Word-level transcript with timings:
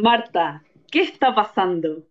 Marta, 0.00 0.62
¿qué 0.90 1.02
está 1.02 1.34
pasando? 1.34 2.02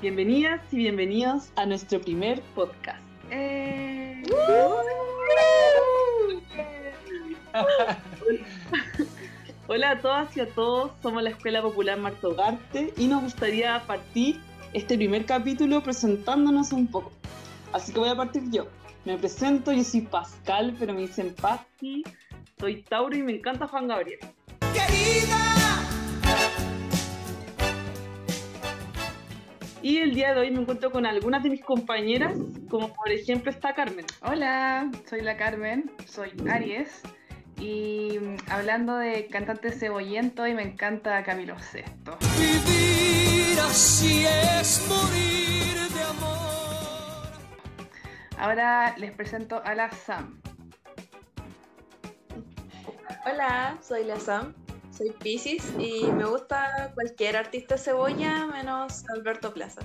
Bienvenidas 0.00 0.72
y 0.72 0.76
bienvenidos 0.78 1.52
a 1.56 1.66
nuestro 1.66 2.00
primer 2.00 2.40
podcast. 2.54 3.02
Eh... 3.30 4.22
Hola 9.68 9.90
a 9.90 10.00
todas 10.00 10.36
y 10.36 10.40
a 10.40 10.46
todos, 10.46 10.92
somos 11.02 11.24
la 11.24 11.30
Escuela 11.30 11.60
Popular 11.60 11.98
Marta 11.98 12.28
Ugarte 12.28 12.92
y 12.96 13.08
nos 13.08 13.24
gustaría 13.24 13.82
partir 13.84 14.40
este 14.72 14.96
primer 14.96 15.26
capítulo 15.26 15.80
presentándonos 15.80 16.70
un 16.70 16.86
poco. 16.86 17.10
Así 17.72 17.92
que 17.92 17.98
voy 17.98 18.08
a 18.08 18.14
partir 18.14 18.44
yo. 18.52 18.68
Me 19.04 19.18
presento, 19.18 19.72
yo 19.72 19.82
soy 19.82 20.02
Pascal, 20.02 20.76
pero 20.78 20.94
me 20.94 21.00
dicen 21.00 21.34
Pasti. 21.34 22.04
Soy 22.60 22.82
Tauro 22.82 23.16
y 23.16 23.24
me 23.24 23.32
encanta 23.32 23.66
Juan 23.66 23.88
Gabriel. 23.88 24.20
Y 29.82 29.98
el 29.98 30.14
día 30.14 30.32
de 30.32 30.40
hoy 30.42 30.52
me 30.52 30.60
encuentro 30.60 30.92
con 30.92 31.06
algunas 31.06 31.42
de 31.42 31.50
mis 31.50 31.64
compañeras, 31.64 32.38
como 32.70 32.94
por 32.94 33.10
ejemplo 33.10 33.50
está 33.50 33.74
Carmen. 33.74 34.06
Hola, 34.22 34.92
soy 35.10 35.22
la 35.22 35.36
Carmen, 35.36 35.90
soy 36.06 36.30
Aries 36.48 37.02
y 37.58 38.18
mm, 38.18 38.36
hablando 38.50 38.96
de 38.96 39.26
cantantes 39.28 39.78
cebollento 39.78 40.46
y 40.46 40.54
me 40.54 40.62
encanta 40.62 41.22
Camilo 41.24 41.58
Sesto. 41.58 42.18
Vivir 42.38 43.58
así 43.60 44.24
es 44.26 44.86
morir 44.88 45.90
de 45.92 46.02
amor. 46.02 47.26
Ahora 48.38 48.94
les 48.98 49.12
presento 49.12 49.62
a 49.64 49.74
la 49.74 49.90
Sam. 49.90 50.40
Hola, 53.24 53.78
soy 53.82 54.04
la 54.04 54.20
Sam, 54.20 54.54
soy 54.96 55.10
Pisces 55.10 55.72
y 55.78 56.06
me 56.12 56.24
gusta 56.24 56.92
cualquier 56.94 57.36
artista 57.36 57.76
cebolla 57.76 58.46
menos 58.46 59.04
Alberto 59.10 59.52
Plaza. 59.52 59.80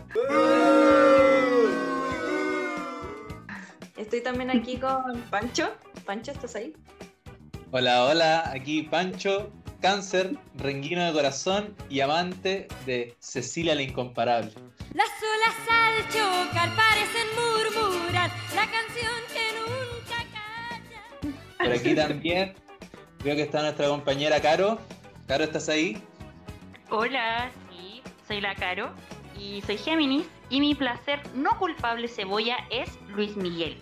Estoy 3.98 4.22
también 4.22 4.52
aquí 4.52 4.78
con 4.78 5.22
Pancho. 5.30 5.72
Pancho, 6.06 6.32
¿estás 6.32 6.56
ahí? 6.56 6.76
Hola, 7.74 8.04
hola, 8.04 8.52
aquí 8.54 8.82
Pancho, 8.82 9.50
cáncer, 9.80 10.36
renguino 10.56 11.06
de 11.06 11.14
corazón 11.14 11.74
y 11.90 12.02
amante 12.02 12.68
de 12.86 13.16
Cecilia 13.20 13.76
la 13.76 13.82
Incomparable. 13.82 14.52
Las 14.94 15.08
olas 15.24 15.56
al 15.70 16.04
chocar 16.10 16.76
parecen 16.76 17.28
murmurar 17.34 18.30
la 18.54 18.70
canción 18.70 19.14
que 19.32 19.54
nunca 19.58 20.18
calla. 20.34 21.38
Por 21.60 21.72
aquí 21.72 21.96
también 21.96 22.56
veo 23.24 23.38
que 23.38 23.44
está 23.44 23.62
nuestra 23.62 23.88
compañera 23.88 24.42
Caro. 24.42 24.78
Caro, 25.26 25.46
¿estás 25.46 25.70
ahí? 25.70 26.04
Hola, 26.90 27.52
sí, 27.70 28.02
soy 28.28 28.42
la 28.42 28.54
Caro 28.54 28.92
y 29.40 29.62
soy 29.62 29.78
Géminis 29.78 30.26
y 30.50 30.60
mi 30.60 30.76
placer 30.76 31.22
no 31.36 31.58
culpable 31.58 32.10
cebolla 32.10 32.58
es 32.70 32.90
Luis 33.16 33.38
Miguel. 33.38 33.78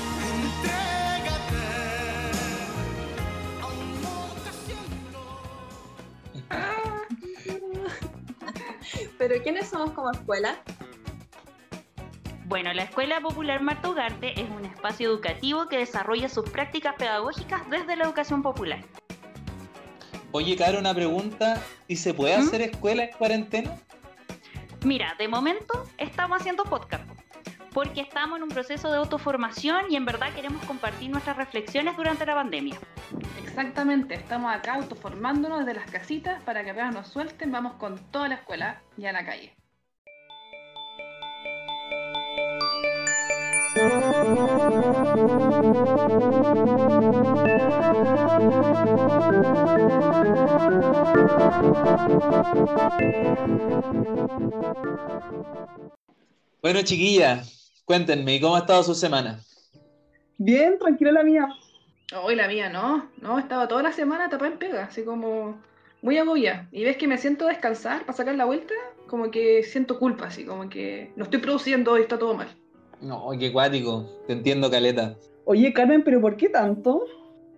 Pero 9.30 9.44
¿quiénes 9.44 9.68
somos 9.68 9.92
como 9.92 10.10
escuela? 10.10 10.58
Bueno, 12.46 12.74
la 12.74 12.82
Escuela 12.82 13.22
Popular 13.22 13.62
Marta 13.62 13.88
Ugarte 13.88 14.34
es 14.42 14.50
un 14.50 14.66
espacio 14.66 15.08
educativo 15.08 15.68
que 15.68 15.78
desarrolla 15.78 16.28
sus 16.28 16.50
prácticas 16.50 16.96
pedagógicas 16.96 17.62
desde 17.70 17.96
la 17.96 18.06
educación 18.06 18.42
popular. 18.42 18.84
Oye, 20.32 20.56
Caro, 20.56 20.80
una 20.80 20.96
pregunta. 20.96 21.62
¿Y 21.88 21.98
se 21.98 22.16
puede 22.16 22.40
¿Mm? 22.40 22.42
hacer 22.42 22.62
escuela 22.64 23.04
en 23.04 23.12
cuarentena? 23.12 23.78
Mira, 24.84 25.14
de 25.20 25.28
momento 25.28 25.84
estamos 26.00 26.40
haciendo 26.42 26.64
podcast 26.64 27.08
porque 27.74 28.02
estamos 28.02 28.38
en 28.38 28.44
un 28.44 28.50
proceso 28.50 28.92
de 28.92 28.98
autoformación 28.98 29.86
y 29.90 29.96
en 29.96 30.06
verdad 30.06 30.34
queremos 30.34 30.64
compartir 30.66 31.10
nuestras 31.10 31.38
reflexiones 31.38 31.96
durante 31.98 32.26
la 32.26 32.36
pandemia. 32.36 32.80
Exactamente, 33.44 34.16
estamos 34.16 34.54
acá 34.54 34.76
autoformándonos 34.76 35.66
desde 35.66 35.80
las 35.80 35.90
casitas 35.90 36.42
para 36.44 36.64
que 36.64 36.72
apenas 36.72 36.94
nos 36.94 37.08
suelten, 37.08 37.52
vamos 37.52 37.74
con 37.74 37.98
toda 38.12 38.28
la 38.28 38.36
escuela 38.36 38.82
y 38.98 39.06
a 39.06 39.12
la 39.12 39.26
calle. 39.26 39.56
Bueno, 56.62 56.82
chiquilla, 56.82 57.42
cuéntenme, 57.86 58.36
¿y 58.36 58.42
cómo 58.42 58.58
ha 58.58 58.60
estado 58.60 58.84
su 58.84 58.94
semana? 58.94 59.40
Bien, 60.38 60.78
tranquila 60.78 61.14
la 61.14 61.24
mía. 61.24 61.48
Hoy 62.22 62.36
la 62.36 62.50
mía 62.50 62.70
no, 62.70 63.10
no, 63.22 63.40
estaba 63.40 63.70
toda 63.70 63.82
la 63.82 63.94
semana 63.94 64.30
tapada 64.30 64.52
en 64.52 64.60
pega, 64.60 64.84
así 64.84 65.06
como 65.06 65.58
muy 66.02 66.18
agobiada. 66.18 66.68
Y 66.74 66.84
ves 66.84 66.98
que 66.98 67.08
me 67.08 67.18
siento 67.18 67.46
a 67.46 67.50
descansar 67.50 68.02
para 68.02 68.18
sacar 68.18 68.36
la 68.36 68.44
vuelta, 68.44 68.74
como 69.08 69.32
que 69.32 69.64
siento 69.64 69.98
culpa, 70.00 70.26
así 70.26 70.44
como 70.44 70.70
que 70.70 71.14
no 71.16 71.24
estoy 71.24 71.40
produciendo 71.40 71.98
y 71.98 72.02
está 72.02 72.20
todo 72.20 72.34
mal. 72.34 72.50
No, 73.00 73.30
qué 73.40 73.54
cuático, 73.54 74.06
te 74.28 74.34
entiendo, 74.34 74.70
Caleta. 74.70 75.16
Oye, 75.46 75.72
Carmen, 75.72 76.04
¿pero 76.04 76.20
por 76.20 76.36
qué 76.36 76.50
tanto? 76.50 77.06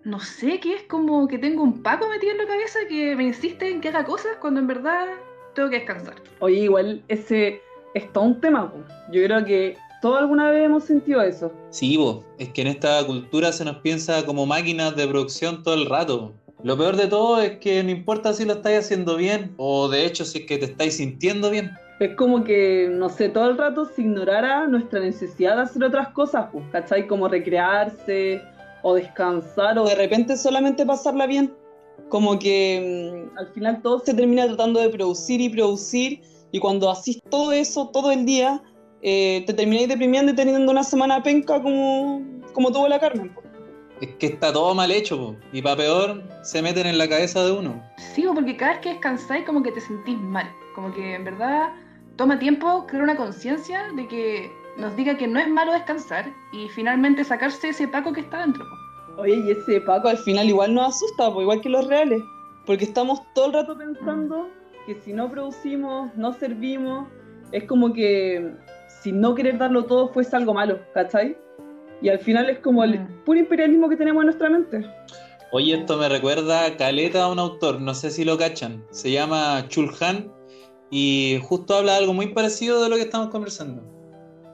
No 0.04 0.20
sé, 0.20 0.60
que 0.60 0.74
es 0.74 0.82
como 0.84 1.26
que 1.26 1.38
tengo 1.38 1.64
un 1.64 1.82
paco 1.82 2.08
metido 2.08 2.32
en 2.32 2.38
la 2.38 2.46
cabeza 2.46 2.78
que 2.88 3.16
me 3.16 3.24
insiste 3.24 3.68
en 3.68 3.80
que 3.80 3.88
haga 3.88 4.04
cosas 4.04 4.36
cuando 4.40 4.60
en 4.60 4.68
verdad 4.68 5.08
tengo 5.56 5.70
que 5.70 5.78
descansar. 5.78 6.14
Oye, 6.38 6.60
igual 6.60 7.02
ese 7.08 7.60
es 7.94 8.12
todo 8.12 8.24
un 8.24 8.40
tema. 8.40 8.70
po. 8.70 8.78
Yo 9.12 9.22
creo 9.24 9.44
que 9.44 9.76
todos 10.00 10.18
alguna 10.18 10.50
vez 10.50 10.64
hemos 10.64 10.84
sentido 10.84 11.22
eso. 11.22 11.52
Sí, 11.70 11.96
vos, 11.96 12.24
es 12.38 12.48
que 12.48 12.62
en 12.62 12.68
esta 12.68 13.04
cultura 13.06 13.52
se 13.52 13.64
nos 13.64 13.76
piensa 13.76 14.24
como 14.26 14.46
máquinas 14.46 14.96
de 14.96 15.06
producción 15.06 15.62
todo 15.62 15.74
el 15.74 15.86
rato. 15.86 16.32
Lo 16.64 16.76
peor 16.76 16.96
de 16.96 17.08
todo 17.08 17.40
es 17.40 17.58
que 17.58 17.82
no 17.82 17.90
importa 17.90 18.32
si 18.32 18.44
lo 18.44 18.54
estáis 18.54 18.80
haciendo 18.80 19.16
bien 19.16 19.52
o 19.56 19.88
de 19.88 20.06
hecho 20.06 20.24
si 20.24 20.40
es 20.40 20.46
que 20.46 20.58
te 20.58 20.66
estáis 20.66 20.96
sintiendo 20.96 21.50
bien. 21.50 21.70
Es 21.98 22.16
como 22.16 22.42
que, 22.42 22.88
no 22.90 23.08
sé, 23.08 23.28
todo 23.28 23.50
el 23.50 23.58
rato 23.58 23.84
se 23.84 24.02
ignorara 24.02 24.66
nuestra 24.66 25.00
necesidad 25.00 25.56
de 25.56 25.62
hacer 25.62 25.84
otras 25.84 26.08
cosas, 26.08 26.46
pues, 26.52 26.64
¿cachai? 26.72 27.06
Como 27.06 27.28
recrearse 27.28 28.42
o 28.82 28.94
descansar 28.94 29.78
o 29.78 29.84
de 29.84 29.94
repente 29.94 30.36
solamente 30.36 30.84
pasarla 30.84 31.26
bien. 31.26 31.52
Como 32.08 32.38
que 32.38 33.28
mm, 33.32 33.38
al 33.38 33.46
final 33.48 33.82
todo 33.82 34.00
se 34.00 34.14
termina 34.14 34.46
tratando 34.46 34.80
de 34.80 34.88
producir 34.88 35.40
y 35.40 35.48
producir 35.48 36.22
y 36.52 36.60
cuando 36.60 36.90
haces 36.90 37.20
todo 37.30 37.50
eso 37.50 37.88
todo 37.88 38.12
el 38.12 38.24
día, 38.24 38.62
eh, 39.00 39.42
te 39.46 39.54
termináis 39.54 39.88
deprimiendo 39.88 40.32
y 40.32 40.34
teniendo 40.36 40.70
una 40.70 40.84
semana 40.84 41.22
penca 41.22 41.60
como, 41.60 42.22
como 42.52 42.70
tuvo 42.70 42.86
la 42.86 43.00
Carmen. 43.00 43.34
po. 43.34 43.42
Es 44.00 44.14
que 44.16 44.26
está 44.26 44.52
todo 44.52 44.74
mal 44.74 44.90
hecho, 44.90 45.16
po, 45.16 45.36
y 45.52 45.62
para 45.62 45.76
peor 45.76 46.22
se 46.42 46.60
meten 46.60 46.86
en 46.86 46.98
la 46.98 47.08
cabeza 47.08 47.44
de 47.44 47.52
uno. 47.52 47.82
Sí, 48.14 48.24
porque 48.34 48.56
cada 48.56 48.72
vez 48.72 48.80
que 48.80 48.88
descansáis 48.90 49.44
como 49.44 49.62
que 49.62 49.72
te 49.72 49.80
sentís 49.80 50.18
mal, 50.18 50.48
como 50.74 50.92
que 50.92 51.14
en 51.14 51.24
verdad 51.24 51.72
toma 52.16 52.38
tiempo 52.38 52.86
crear 52.86 53.02
una 53.02 53.16
conciencia 53.16 53.90
de 53.96 54.06
que 54.06 54.52
nos 54.76 54.94
diga 54.96 55.16
que 55.16 55.26
no 55.26 55.38
es 55.38 55.48
malo 55.48 55.72
descansar 55.72 56.32
y 56.52 56.68
finalmente 56.68 57.24
sacarse 57.24 57.70
ese 57.70 57.88
paco 57.88 58.12
que 58.12 58.20
está 58.20 58.40
dentro. 58.40 58.64
po. 58.64 59.22
Oye, 59.22 59.36
y 59.36 59.50
ese 59.50 59.80
Paco 59.82 60.08
al 60.08 60.18
final 60.18 60.48
igual 60.48 60.74
nos 60.74 60.96
asusta, 60.96 61.32
pues 61.32 61.42
igual 61.42 61.60
que 61.60 61.68
los 61.68 61.86
reales, 61.86 62.22
porque 62.64 62.84
estamos 62.84 63.20
todo 63.34 63.46
el 63.46 63.52
rato 63.52 63.76
pensando 63.76 64.48
que 64.86 64.94
si 65.00 65.12
no 65.12 65.30
producimos, 65.30 66.14
no 66.16 66.32
servimos, 66.32 67.08
es 67.52 67.64
como 67.64 67.92
que 67.92 68.52
si 69.02 69.12
no 69.12 69.34
querer 69.34 69.58
darlo 69.58 69.84
todo 69.84 70.08
fuese 70.08 70.36
algo 70.36 70.54
malo, 70.54 70.78
¿cachai? 70.94 71.36
Y 72.00 72.08
al 72.08 72.18
final 72.18 72.50
es 72.50 72.58
como 72.60 72.82
el 72.84 72.98
Mm. 73.00 73.24
puro 73.24 73.38
imperialismo 73.38 73.88
que 73.88 73.96
tenemos 73.96 74.22
en 74.22 74.26
nuestra 74.26 74.50
mente. 74.50 74.84
Oye, 75.52 75.74
esto 75.74 75.96
me 75.98 76.08
recuerda 76.08 76.64
a 76.66 76.76
Caleta 76.76 77.24
a 77.24 77.28
un 77.28 77.38
autor, 77.38 77.80
no 77.80 77.94
sé 77.94 78.10
si 78.10 78.24
lo 78.24 78.38
cachan. 78.38 78.82
Se 78.90 79.10
llama 79.10 79.66
Chulhan 79.68 80.32
y 80.90 81.38
justo 81.42 81.76
habla 81.76 81.92
de 81.92 81.98
algo 81.98 82.14
muy 82.14 82.28
parecido 82.28 82.82
de 82.82 82.88
lo 82.88 82.96
que 82.96 83.02
estamos 83.02 83.28
conversando. 83.28 83.82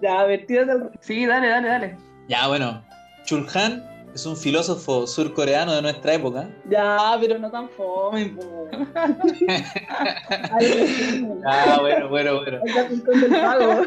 Ya, 0.03 0.21
a 0.21 0.25
ver, 0.27 0.45
tírate 0.47 0.73
al... 0.73 0.91
Sí, 1.01 1.25
dale, 1.27 1.49
dale, 1.49 1.69
dale. 1.69 1.97
Ya, 2.29 2.47
bueno, 2.49 2.85
Chulhan 3.25 3.85
es 4.15 4.27
un 4.27 4.37
filósofo 4.37 5.07
surcoreano 5.07 5.75
de 5.75 5.83
nuestra 5.83 6.15
época. 6.15 6.49
Ya, 6.69 7.17
pero 7.21 7.39
no 7.39 7.51
tan 7.51 7.69
fome, 7.71 8.35
po. 8.37 8.69
Ah, 11.47 11.79
bueno, 11.81 12.09
bueno, 12.09 12.41
bueno. 12.41 12.59
ay, 12.67 12.75
la 12.75 12.89
rincón 12.89 13.21
del 13.21 13.31
vago. 13.31 13.83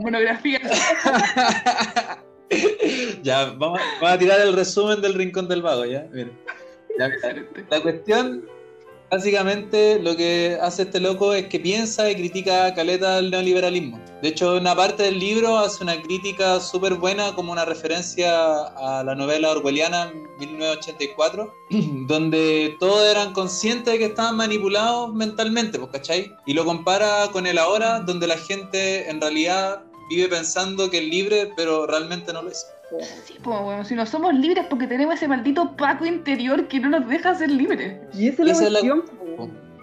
Monografía. 0.00 0.60
ya, 3.22 3.46
vamos, 3.56 3.80
vamos 4.00 4.14
a 4.14 4.18
tirar 4.18 4.40
el 4.40 4.52
resumen 4.54 5.00
del 5.00 5.14
Rincón 5.14 5.48
del 5.48 5.62
Vago, 5.62 5.84
¿ya? 5.84 6.06
Mira. 6.12 6.30
Ya, 6.98 7.08
mira. 7.08 7.46
La 7.70 7.80
cuestión 7.80 8.44
Básicamente 9.12 10.00
lo 10.00 10.16
que 10.16 10.56
hace 10.62 10.84
este 10.84 10.98
loco 10.98 11.34
es 11.34 11.46
que 11.48 11.60
piensa 11.60 12.10
y 12.10 12.14
critica 12.14 12.72
caleta 12.72 13.18
el 13.18 13.30
neoliberalismo. 13.30 14.00
De 14.22 14.28
hecho, 14.28 14.56
una 14.56 14.74
parte 14.74 15.02
del 15.02 15.18
libro 15.18 15.58
hace 15.58 15.84
una 15.84 16.00
crítica 16.00 16.58
súper 16.60 16.94
buena 16.94 17.34
como 17.34 17.52
una 17.52 17.66
referencia 17.66 18.62
a 18.68 19.04
la 19.04 19.14
novela 19.14 19.50
orwelliana 19.50 20.10
1984, 20.38 21.54
donde 22.06 22.74
todos 22.80 23.06
eran 23.10 23.34
conscientes 23.34 23.92
de 23.92 23.98
que 23.98 24.06
estaban 24.06 24.36
manipulados 24.36 25.12
mentalmente, 25.12 25.78
pues, 25.78 25.90
¿cachai? 25.92 26.34
Y 26.46 26.54
lo 26.54 26.64
compara 26.64 27.28
con 27.32 27.46
el 27.46 27.58
ahora, 27.58 28.00
donde 28.00 28.26
la 28.26 28.38
gente 28.38 29.10
en 29.10 29.20
realidad 29.20 29.82
vive 30.10 30.28
pensando 30.28 30.90
que 30.90 30.98
es 30.98 31.04
libre, 31.04 31.52
pero 31.56 31.86
realmente 31.86 32.32
no 32.32 32.42
lo 32.42 32.50
es. 32.50 32.66
Sí, 33.26 33.34
pues, 33.42 33.60
bueno, 33.62 33.84
si 33.84 33.94
no 33.94 34.04
somos 34.04 34.34
libres 34.34 34.66
porque 34.68 34.86
tenemos 34.86 35.14
ese 35.14 35.26
maldito 35.26 35.74
Paco 35.76 36.04
interior 36.04 36.68
que 36.68 36.78
no 36.78 36.90
nos 36.90 37.08
deja 37.08 37.34
ser 37.34 37.50
libres. 37.50 37.98
Y 38.14 38.28
esa 38.28 38.42
es 38.42 38.46
la 38.46 38.52
Esa 38.52 38.66
es 38.66 38.72
la-. 38.72 39.02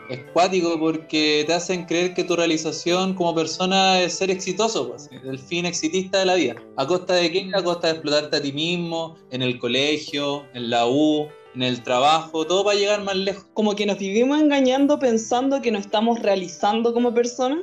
Es 0.10 0.24
cuático 0.34 0.80
porque 0.80 1.44
te 1.46 1.54
hacen 1.54 1.86
creer 1.86 2.16
que 2.16 2.24
tu 2.24 2.36
realización 2.36 3.14
como 3.14 3.36
persona 3.36 4.02
es 4.02 4.14
ser 4.14 4.32
exitoso, 4.32 4.90
pues, 4.90 5.08
el 5.12 5.38
fin 5.38 5.68
exitista 5.68 6.18
de 6.18 6.26
la 6.26 6.34
vida. 6.34 6.56
¿A 6.78 6.88
costa 6.88 7.14
de 7.14 7.32
qué? 7.32 7.52
A 7.54 7.64
costa 7.64 7.88
de 7.88 7.94
explotarte 7.94 8.38
a 8.38 8.42
ti 8.42 8.52
mismo, 8.52 9.18
en 9.30 9.44
el 9.44 9.60
colegio, 9.60 10.46
en 10.56 10.72
la 10.72 10.88
U, 10.88 11.28
en 11.54 11.62
el 11.62 11.84
trabajo, 11.84 12.46
todo 12.48 12.64
para 12.64 12.80
llegar 12.80 13.04
más 13.04 13.18
lejos. 13.18 13.46
Como 13.54 13.76
que 13.76 13.86
nos 13.86 14.00
vivimos 14.00 14.42
engañando 14.42 14.98
pensando 14.98 15.62
que 15.62 15.72
nos 15.72 15.82
estamos 15.82 16.20
realizando 16.20 16.92
como 16.92 17.14
personas, 17.14 17.60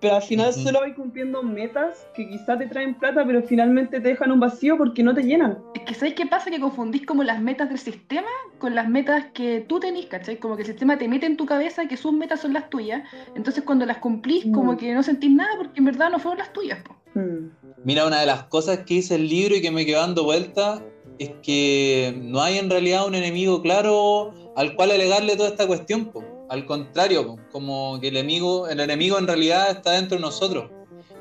pero 0.00 0.16
al 0.16 0.22
final 0.22 0.52
solo 0.52 0.80
vais 0.80 0.94
cumpliendo 0.94 1.42
metas 1.42 2.06
que 2.14 2.28
quizás 2.28 2.58
te 2.58 2.66
traen 2.66 2.94
plata, 2.94 3.24
pero 3.26 3.42
finalmente 3.42 4.00
te 4.00 4.08
dejan 4.08 4.32
un 4.32 4.40
vacío 4.40 4.76
porque 4.78 5.02
no 5.02 5.14
te 5.14 5.22
llenan. 5.22 5.58
Es 5.74 5.82
que 5.82 5.94
¿sabes 5.94 6.14
qué 6.14 6.26
pasa? 6.26 6.50
Que 6.50 6.58
confundís 6.60 7.04
como 7.06 7.22
las 7.22 7.40
metas 7.40 7.68
del 7.68 7.78
sistema 7.78 8.28
con 8.58 8.74
las 8.74 8.88
metas 8.88 9.26
que 9.34 9.60
tú 9.68 9.80
tenés, 9.80 10.06
¿cachai? 10.06 10.38
Como 10.38 10.56
que 10.56 10.62
el 10.62 10.68
sistema 10.68 10.98
te 10.98 11.08
mete 11.08 11.26
en 11.26 11.36
tu 11.36 11.46
cabeza 11.46 11.86
que 11.86 11.96
sus 11.96 12.12
metas 12.12 12.40
son 12.40 12.52
las 12.52 12.70
tuyas, 12.70 13.02
entonces 13.34 13.62
cuando 13.64 13.86
las 13.86 13.98
cumplís 13.98 14.46
como 14.52 14.72
Mm. 14.72 14.76
que 14.76 14.94
no 14.94 15.02
sentís 15.02 15.30
nada 15.30 15.50
porque 15.56 15.78
en 15.78 15.84
verdad 15.84 16.10
no 16.10 16.18
fueron 16.18 16.38
las 16.38 16.52
tuyas, 16.52 16.78
po. 16.82 16.96
Hmm. 17.14 17.50
Mira, 17.84 18.06
una 18.06 18.20
de 18.20 18.26
las 18.26 18.44
cosas 18.44 18.78
que 18.80 18.94
dice 18.94 19.16
el 19.16 19.28
libro 19.28 19.56
y 19.56 19.60
que 19.62 19.70
me 19.70 19.84
quedó 19.84 20.00
dando 20.00 20.24
vuelta 20.24 20.82
es 21.18 21.30
que 21.42 22.14
no 22.22 22.40
hay 22.40 22.58
en 22.58 22.70
realidad 22.70 23.06
un 23.06 23.14
enemigo 23.14 23.60
claro 23.62 24.32
al 24.56 24.74
cual 24.74 24.90
alegarle 24.92 25.36
toda 25.36 25.50
esta 25.50 25.66
cuestión. 25.66 26.06
po. 26.06 26.24
Al 26.50 26.66
contrario, 26.66 27.36
como 27.52 28.00
que 28.00 28.08
el 28.08 28.16
enemigo, 28.16 28.66
el 28.66 28.80
enemigo 28.80 29.16
en 29.18 29.28
realidad 29.28 29.70
está 29.70 29.92
dentro 29.92 30.16
de 30.16 30.22
nosotros. 30.22 30.68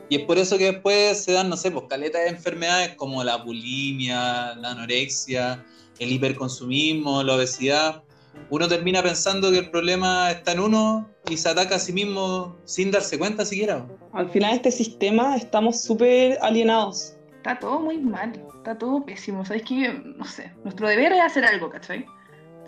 Y 0.10 0.16
es 0.16 0.24
por 0.24 0.40
eso 0.40 0.58
que 0.58 0.72
después 0.72 1.24
se 1.24 1.34
dan, 1.34 1.50
no 1.50 1.56
sé, 1.56 1.70
pues 1.70 1.86
caletas 1.88 2.24
de 2.24 2.30
enfermedades 2.30 2.96
como 2.96 3.24
la 3.24 3.36
bulimia, 3.36 4.56
la 4.56 4.72
anorexia, 4.72 5.64
el 6.00 6.12
hiperconsumismo, 6.12 7.22
la 7.22 7.36
obesidad. 7.36 8.02
Uno 8.50 8.68
termina 8.68 9.04
pensando 9.04 9.52
que 9.52 9.60
el 9.60 9.70
problema 9.70 10.32
está 10.32 10.54
en 10.54 10.62
uno 10.62 11.08
y 11.30 11.38
se 11.38 11.48
ataca 11.48 11.76
a 11.76 11.80
sí 11.80 11.94
mismo 11.94 12.58
sin 12.66 12.90
darse 12.90 13.20
cuenta 13.20 13.46
siquiera. 13.46 13.88
Al 14.14 14.32
final 14.32 14.56
este 14.56 14.72
sistema 14.72 15.36
estamos 15.36 15.80
súper 15.80 16.40
alienados. 16.42 17.14
Está 17.38 17.60
todo 17.60 17.80
muy 17.80 18.00
mal, 18.00 18.34
está 18.58 18.76
todo 18.76 19.06
pésimo. 19.06 19.46
¿Sabes 19.46 19.62
qué? 19.62 19.94
No 19.94 20.26
sé, 20.26 20.52
nuestro 20.64 20.88
deber 20.88 21.12
es 21.12 21.22
hacer 21.22 21.46
algo, 21.46 21.70
¿cachai? 21.70 22.04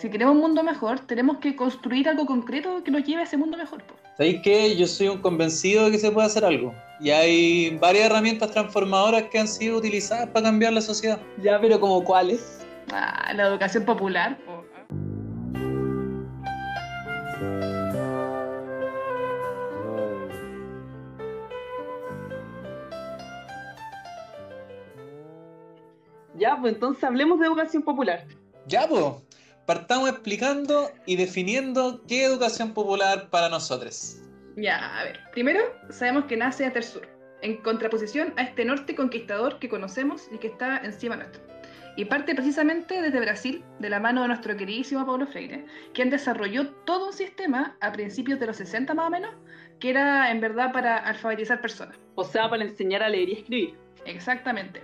Si 0.01 0.09
queremos 0.09 0.33
un 0.33 0.41
mundo 0.41 0.63
mejor, 0.63 1.01
tenemos 1.01 1.37
que 1.37 1.55
construir 1.55 2.09
algo 2.09 2.25
concreto 2.25 2.83
que 2.83 2.89
nos 2.89 3.03
lleve 3.03 3.21
a 3.21 3.23
ese 3.25 3.37
mundo 3.37 3.55
mejor, 3.55 3.83
po. 3.83 3.93
¿Sabéis 4.17 4.41
qué? 4.41 4.75
Yo 4.75 4.87
soy 4.87 5.09
un 5.09 5.19
convencido 5.19 5.85
de 5.85 5.91
que 5.91 5.99
se 5.99 6.09
puede 6.09 6.25
hacer 6.25 6.43
algo. 6.43 6.73
Y 6.99 7.11
hay 7.11 7.77
varias 7.77 8.07
herramientas 8.07 8.49
transformadoras 8.49 9.21
que 9.29 9.37
han 9.37 9.47
sido 9.47 9.77
utilizadas 9.77 10.27
para 10.29 10.47
cambiar 10.47 10.73
la 10.73 10.81
sociedad. 10.81 11.21
Ya, 11.43 11.61
pero 11.61 11.79
como 11.79 12.03
cuáles. 12.03 12.65
Ah, 12.91 13.31
la 13.35 13.45
educación 13.45 13.85
popular, 13.85 14.39
po. 14.43 14.65
Ya, 26.39 26.57
pues 26.59 26.73
entonces 26.73 27.03
hablemos 27.03 27.39
de 27.39 27.45
educación 27.45 27.83
popular. 27.83 28.25
Ya, 28.65 28.87
pues, 28.87 29.03
partamos 29.73 30.09
explicando 30.09 30.91
y 31.05 31.15
definiendo 31.15 32.03
qué 32.05 32.25
educación 32.25 32.73
popular 32.73 33.29
para 33.29 33.47
nosotros. 33.47 34.17
Ya, 34.57 34.99
a 34.99 35.05
ver. 35.05 35.21
Primero, 35.31 35.61
sabemos 35.89 36.25
que 36.25 36.35
nace 36.35 36.65
hacia 36.65 36.79
el 36.79 36.83
sur, 36.83 37.07
en 37.41 37.55
contraposición 37.61 38.33
a 38.35 38.41
este 38.41 38.65
norte 38.65 38.93
conquistador 38.95 39.59
que 39.59 39.69
conocemos 39.69 40.27
y 40.29 40.39
que 40.39 40.47
está 40.47 40.79
encima 40.79 41.15
nuestro. 41.15 41.41
Y 41.95 42.03
parte 42.03 42.35
precisamente 42.35 43.01
desde 43.01 43.21
Brasil, 43.21 43.63
de 43.79 43.89
la 43.89 44.01
mano 44.01 44.23
de 44.23 44.27
nuestro 44.27 44.57
queridísimo 44.57 45.05
Paulo 45.05 45.25
Freire, 45.25 45.65
quien 45.93 46.09
desarrolló 46.09 46.67
todo 46.85 47.07
un 47.07 47.13
sistema 47.13 47.77
a 47.79 47.93
principios 47.93 48.41
de 48.41 48.47
los 48.47 48.57
60 48.57 48.93
más 48.93 49.07
o 49.07 49.09
menos, 49.09 49.33
que 49.79 49.91
era 49.91 50.31
en 50.31 50.41
verdad 50.41 50.73
para 50.73 50.97
alfabetizar 50.97 51.61
personas. 51.61 51.97
O 52.15 52.25
sea, 52.25 52.49
para 52.49 52.65
enseñar 52.65 53.03
a 53.03 53.07
leer 53.07 53.29
y 53.29 53.33
escribir. 53.35 53.77
Exactamente. 54.05 54.81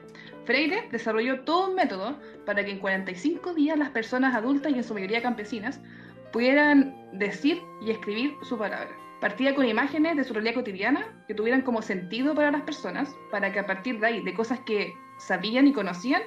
Freire 0.47 0.87
desarrolló 0.91 1.41
todo 1.41 1.67
un 1.67 1.75
método 1.75 2.17
para 2.45 2.63
que 2.63 2.71
en 2.71 2.79
45 2.79 3.53
días 3.53 3.77
las 3.77 3.89
personas 3.89 4.33
adultas 4.33 4.71
y 4.71 4.75
en 4.75 4.83
su 4.85 4.93
mayoría 4.93 5.21
campesinas 5.21 5.81
pudieran 6.31 6.95
decir 7.11 7.61
y 7.85 7.91
escribir 7.91 8.33
su 8.47 8.57
palabra. 8.57 8.89
Partía 9.19 9.53
con 9.53 9.65
imágenes 9.65 10.15
de 10.15 10.23
su 10.23 10.33
realidad 10.33 10.55
cotidiana 10.55 11.25
que 11.27 11.33
tuvieran 11.33 11.63
como 11.63 11.81
sentido 11.81 12.33
para 12.33 12.49
las 12.49 12.61
personas, 12.61 13.13
para 13.29 13.51
que 13.51 13.59
a 13.59 13.65
partir 13.65 13.99
de 13.99 14.07
ahí, 14.07 14.23
de 14.23 14.33
cosas 14.33 14.59
que 14.65 14.93
sabían 15.19 15.67
y 15.67 15.73
conocían, 15.73 16.21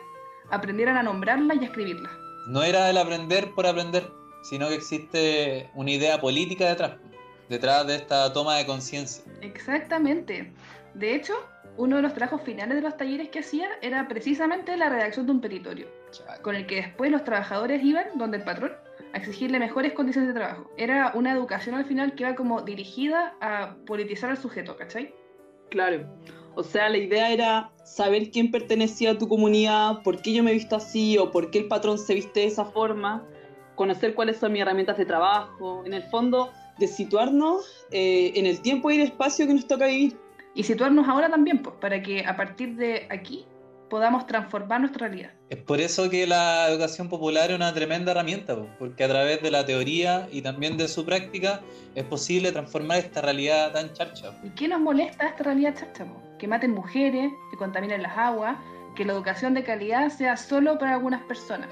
aprendieran 0.50 0.98
a 0.98 1.02
nombrarlas 1.02 1.56
y 1.56 1.60
a 1.60 1.68
escribirlas. 1.68 2.12
No 2.48 2.62
era 2.62 2.90
el 2.90 2.98
aprender 2.98 3.52
por 3.52 3.66
aprender, 3.66 4.06
sino 4.42 4.68
que 4.68 4.74
existe 4.74 5.70
una 5.74 5.92
idea 5.92 6.20
política 6.20 6.68
detrás, 6.68 6.98
detrás 7.48 7.86
de 7.86 7.94
esta 7.96 8.30
toma 8.34 8.56
de 8.56 8.66
conciencia. 8.66 9.24
Exactamente. 9.40 10.52
De 10.94 11.14
hecho, 11.14 11.34
uno 11.76 11.96
de 11.96 12.02
los 12.02 12.14
trabajos 12.14 12.42
finales 12.42 12.76
de 12.76 12.82
los 12.82 12.96
talleres 12.96 13.28
que 13.28 13.40
hacía 13.40 13.68
era 13.82 14.08
precisamente 14.08 14.76
la 14.76 14.88
redacción 14.88 15.26
de 15.26 15.32
un 15.32 15.40
petitorio. 15.40 15.88
con 16.42 16.56
el 16.56 16.66
que 16.66 16.76
después 16.76 17.10
los 17.10 17.22
trabajadores 17.22 17.84
iban 17.84 18.04
donde 18.16 18.38
el 18.38 18.44
patrón 18.44 18.72
a 19.12 19.18
exigirle 19.18 19.58
mejores 19.58 19.92
condiciones 19.92 20.34
de 20.34 20.40
trabajo. 20.40 20.70
Era 20.76 21.12
una 21.14 21.32
educación 21.32 21.74
al 21.74 21.84
final 21.84 22.14
que 22.14 22.24
iba 22.24 22.34
como 22.34 22.62
dirigida 22.62 23.34
a 23.40 23.76
politizar 23.86 24.30
al 24.30 24.38
sujeto, 24.38 24.76
¿cachai? 24.76 25.14
Claro. 25.70 26.06
O 26.54 26.62
sea, 26.62 26.88
la 26.88 26.98
idea 26.98 27.30
era 27.30 27.70
saber 27.84 28.30
quién 28.30 28.50
pertenecía 28.50 29.12
a 29.12 29.18
tu 29.18 29.28
comunidad, 29.28 30.02
por 30.02 30.20
qué 30.20 30.32
yo 30.32 30.42
me 30.42 30.50
he 30.50 30.54
visto 30.54 30.76
así 30.76 31.16
o 31.16 31.30
por 31.30 31.50
qué 31.50 31.60
el 31.60 31.68
patrón 31.68 31.98
se 31.98 32.14
viste 32.14 32.40
de 32.40 32.46
esa 32.46 32.64
forma, 32.64 33.24
conocer 33.76 34.14
cuáles 34.14 34.38
son 34.38 34.52
mis 34.52 34.62
herramientas 34.62 34.98
de 34.98 35.06
trabajo, 35.06 35.84
en 35.86 35.94
el 35.94 36.02
fondo, 36.04 36.50
de 36.78 36.88
situarnos 36.88 37.86
eh, 37.92 38.32
en 38.34 38.46
el 38.46 38.60
tiempo 38.60 38.90
y 38.90 38.96
el 38.96 39.02
espacio 39.02 39.46
que 39.46 39.54
nos 39.54 39.66
toca 39.66 39.86
vivir. 39.86 40.18
Y 40.54 40.64
situarnos 40.64 41.08
ahora 41.08 41.30
también, 41.30 41.62
pues, 41.62 41.76
para 41.80 42.02
que 42.02 42.24
a 42.24 42.36
partir 42.36 42.76
de 42.76 43.06
aquí 43.10 43.46
podamos 43.90 44.26
transformar 44.26 44.80
nuestra 44.80 45.08
realidad. 45.08 45.32
Es 45.50 45.58
por 45.58 45.80
eso 45.80 46.08
que 46.08 46.26
la 46.26 46.68
educación 46.68 47.08
popular 47.08 47.50
es 47.50 47.56
una 47.56 47.74
tremenda 47.74 48.12
herramienta, 48.12 48.56
po, 48.56 48.68
porque 48.78 49.04
a 49.04 49.08
través 49.08 49.42
de 49.42 49.50
la 49.50 49.66
teoría 49.66 50.28
y 50.32 50.40
también 50.40 50.78
de 50.78 50.88
su 50.88 51.04
práctica 51.04 51.60
es 51.94 52.04
posible 52.04 52.52
transformar 52.52 52.98
esta 52.98 53.20
realidad 53.20 53.72
tan 53.72 53.92
charcha. 53.92 54.32
¿Y 54.44 54.50
qué 54.50 54.68
nos 54.68 54.80
molesta 54.80 55.26
esta 55.26 55.42
realidad 55.42 55.74
chacha? 55.74 56.04
po? 56.04 56.22
Que 56.38 56.46
maten 56.46 56.70
mujeres, 56.70 57.32
que 57.50 57.56
contaminen 57.58 58.02
las 58.02 58.16
aguas, 58.16 58.56
que 58.94 59.04
la 59.04 59.12
educación 59.12 59.54
de 59.54 59.64
calidad 59.64 60.08
sea 60.08 60.36
solo 60.36 60.78
para 60.78 60.94
algunas 60.94 61.22
personas. 61.24 61.68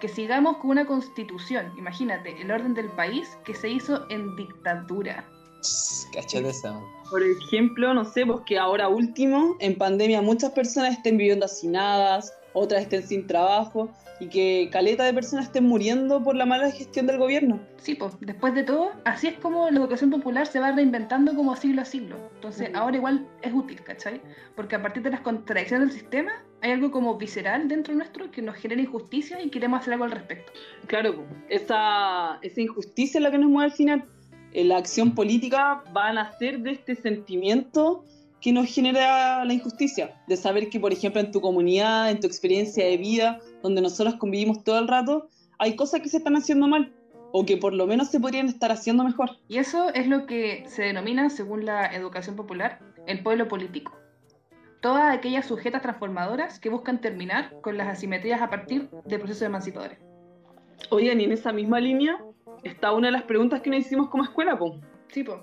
Que 0.00 0.08
sigamos 0.08 0.58
con 0.58 0.70
una 0.70 0.84
constitución, 0.84 1.72
imagínate, 1.78 2.40
el 2.40 2.50
orden 2.50 2.74
del 2.74 2.88
país 2.90 3.38
que 3.44 3.54
se 3.54 3.70
hizo 3.70 4.06
en 4.10 4.36
dictadura. 4.36 5.24
Tss, 5.64 6.08
Cáchate 6.12 6.48
esa. 6.50 6.78
Por 7.10 7.22
ejemplo, 7.22 7.94
no 7.94 8.04
sé, 8.04 8.26
pues 8.26 8.40
que 8.46 8.58
ahora 8.58 8.88
último, 8.88 9.56
en 9.60 9.76
pandemia 9.76 10.20
muchas 10.20 10.50
personas 10.52 10.92
estén 10.92 11.16
viviendo 11.16 11.46
hacinadas, 11.46 12.32
otras 12.52 12.82
estén 12.82 13.02
sin 13.02 13.26
trabajo 13.26 13.90
y 14.20 14.28
que 14.28 14.68
caleta 14.70 15.04
de 15.04 15.12
personas 15.12 15.46
estén 15.46 15.64
muriendo 15.64 16.22
por 16.22 16.36
la 16.36 16.46
mala 16.46 16.70
gestión 16.70 17.06
del 17.06 17.18
gobierno. 17.18 17.60
Sí, 17.78 17.94
pues, 17.94 18.12
después 18.20 18.54
de 18.54 18.62
todo, 18.62 18.92
así 19.04 19.28
es 19.28 19.38
como 19.38 19.68
la 19.70 19.80
educación 19.80 20.10
popular 20.10 20.46
se 20.46 20.60
va 20.60 20.72
reinventando 20.72 21.34
como 21.34 21.56
siglo 21.56 21.82
a 21.82 21.84
siglo. 21.84 22.16
Entonces, 22.34 22.68
Ujú. 22.70 22.78
ahora 22.78 22.96
igual 22.96 23.28
es 23.42 23.52
útil, 23.52 23.82
¿cachai? 23.82 24.20
Porque 24.54 24.76
a 24.76 24.82
partir 24.82 25.02
de 25.02 25.10
las 25.10 25.20
contradicciones 25.20 25.88
del 25.88 25.98
sistema, 25.98 26.32
hay 26.62 26.72
algo 26.72 26.90
como 26.90 27.16
visceral 27.16 27.68
dentro 27.68 27.94
nuestro 27.94 28.30
que 28.30 28.40
nos 28.40 28.56
genera 28.56 28.80
injusticia 28.80 29.42
y 29.42 29.50
queremos 29.50 29.80
hacer 29.80 29.94
algo 29.94 30.04
al 30.04 30.12
respecto. 30.12 30.52
Claro, 30.86 31.16
pues, 31.16 31.28
esa, 31.48 32.38
esa 32.42 32.60
injusticia 32.60 33.18
es 33.18 33.22
la 33.22 33.30
que 33.30 33.38
nos 33.38 33.50
mueve 33.50 33.70
al 33.70 33.76
final. 33.76 34.04
Eh, 34.54 34.64
La 34.64 34.78
acción 34.78 35.14
política 35.14 35.82
va 35.94 36.08
a 36.08 36.12
nacer 36.12 36.60
de 36.60 36.70
este 36.70 36.94
sentimiento 36.94 38.04
que 38.40 38.52
nos 38.52 38.72
genera 38.72 39.44
la 39.44 39.52
injusticia, 39.52 40.14
de 40.28 40.36
saber 40.36 40.68
que, 40.68 40.78
por 40.78 40.92
ejemplo, 40.92 41.20
en 41.20 41.30
tu 41.30 41.40
comunidad, 41.40 42.10
en 42.10 42.20
tu 42.20 42.26
experiencia 42.26 42.84
de 42.86 42.96
vida, 42.96 43.40
donde 43.62 43.80
nosotros 43.80 44.14
convivimos 44.16 44.62
todo 44.62 44.78
el 44.78 44.86
rato, 44.86 45.28
hay 45.58 45.76
cosas 45.76 46.00
que 46.00 46.08
se 46.08 46.18
están 46.18 46.36
haciendo 46.36 46.68
mal 46.68 46.92
o 47.32 47.44
que 47.44 47.56
por 47.56 47.72
lo 47.72 47.86
menos 47.86 48.10
se 48.10 48.20
podrían 48.20 48.46
estar 48.46 48.70
haciendo 48.70 49.02
mejor. 49.02 49.30
Y 49.48 49.58
eso 49.58 49.92
es 49.92 50.06
lo 50.06 50.26
que 50.26 50.64
se 50.68 50.82
denomina, 50.82 51.30
según 51.30 51.64
la 51.64 51.86
educación 51.86 52.36
popular, 52.36 52.78
el 53.06 53.22
pueblo 53.22 53.48
político. 53.48 53.92
Todas 54.80 55.12
aquellas 55.12 55.46
sujetas 55.46 55.82
transformadoras 55.82 56.60
que 56.60 56.68
buscan 56.68 57.00
terminar 57.00 57.60
con 57.62 57.76
las 57.76 57.88
asimetrías 57.88 58.40
a 58.40 58.50
partir 58.50 58.88
de 59.06 59.18
procesos 59.18 59.42
emancipadores. 59.42 59.98
Oigan, 60.90 61.20
y 61.20 61.24
en 61.24 61.32
esa 61.32 61.52
misma 61.52 61.80
línea 61.80 62.22
está 62.64 62.92
una 62.92 63.08
de 63.08 63.12
las 63.12 63.22
preguntas 63.24 63.60
que 63.60 63.70
nos 63.70 63.80
hicimos 63.80 64.08
como 64.08 64.24
escuela, 64.24 64.58
po. 64.58 64.80
Sí, 65.08 65.22
po. 65.22 65.40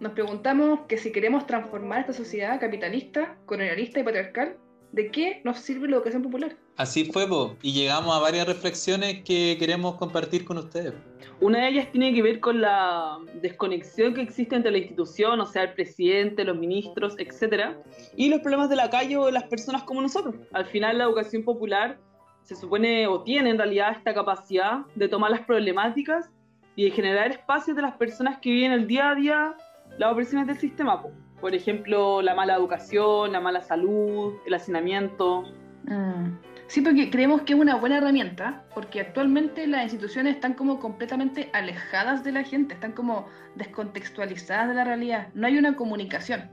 Nos 0.00 0.12
preguntamos 0.12 0.80
que 0.88 0.98
si 0.98 1.12
queremos 1.12 1.46
transformar 1.46 2.00
esta 2.00 2.12
sociedad 2.12 2.58
capitalista, 2.60 3.36
colonialista 3.46 4.00
y 4.00 4.02
patriarcal, 4.02 4.56
¿de 4.92 5.10
qué 5.10 5.40
nos 5.44 5.58
sirve 5.58 5.88
la 5.88 5.96
educación 5.96 6.22
popular? 6.22 6.56
Así 6.76 7.04
fue, 7.04 7.28
po, 7.28 7.56
y 7.62 7.72
llegamos 7.72 8.16
a 8.16 8.20
varias 8.20 8.46
reflexiones 8.46 9.22
que 9.24 9.56
queremos 9.58 9.96
compartir 9.96 10.44
con 10.44 10.58
ustedes. 10.58 10.94
Una 11.40 11.62
de 11.62 11.68
ellas 11.68 11.92
tiene 11.92 12.14
que 12.14 12.22
ver 12.22 12.40
con 12.40 12.60
la 12.60 13.18
desconexión 13.42 14.14
que 14.14 14.22
existe 14.22 14.56
entre 14.56 14.70
la 14.70 14.78
institución, 14.78 15.40
o 15.40 15.46
sea, 15.46 15.64
el 15.64 15.74
presidente, 15.74 16.44
los 16.44 16.56
ministros, 16.56 17.14
etcétera, 17.18 17.76
y 18.16 18.28
los 18.28 18.40
problemas 18.40 18.70
de 18.70 18.76
la 18.76 18.90
calle 18.90 19.16
o 19.16 19.26
de 19.26 19.32
las 19.32 19.44
personas 19.44 19.82
como 19.82 20.00
nosotros. 20.00 20.34
Al 20.52 20.66
final, 20.66 20.98
la 20.98 21.04
educación 21.04 21.44
popular 21.44 21.98
se 22.42 22.54
supone 22.54 23.06
o 23.06 23.22
tiene 23.22 23.50
en 23.50 23.58
realidad 23.58 23.92
esta 23.96 24.14
capacidad 24.14 24.80
de 24.94 25.08
tomar 25.08 25.30
las 25.30 25.40
problemáticas 25.40 26.30
y 26.76 26.84
de 26.84 26.90
generar 26.90 27.30
espacios 27.30 27.76
de 27.76 27.82
las 27.82 27.94
personas 27.94 28.38
que 28.38 28.50
viven 28.50 28.72
el 28.72 28.86
día 28.86 29.10
a 29.10 29.14
día 29.14 29.54
las 29.98 30.12
opresiones 30.12 30.46
del 30.46 30.58
sistema. 30.58 31.00
po. 31.02 31.10
Por 31.40 31.54
ejemplo, 31.54 32.22
la 32.22 32.34
mala 32.34 32.54
educación, 32.54 33.32
la 33.32 33.40
mala 33.40 33.60
salud, 33.60 34.34
el 34.46 34.54
hacinamiento. 34.54 35.44
Mm. 35.84 36.36
Sí, 36.66 36.80
porque 36.80 37.10
creemos 37.10 37.42
que 37.42 37.52
es 37.52 37.58
una 37.58 37.76
buena 37.76 37.98
herramienta, 37.98 38.64
porque 38.74 39.00
actualmente 39.00 39.66
las 39.66 39.82
instituciones 39.84 40.36
están 40.36 40.54
como 40.54 40.80
completamente 40.80 41.50
alejadas 41.52 42.24
de 42.24 42.32
la 42.32 42.42
gente, 42.42 42.74
están 42.74 42.92
como 42.92 43.28
descontextualizadas 43.54 44.68
de 44.68 44.74
la 44.74 44.84
realidad, 44.84 45.28
no 45.34 45.46
hay 45.46 45.58
una 45.58 45.76
comunicación. 45.76 46.50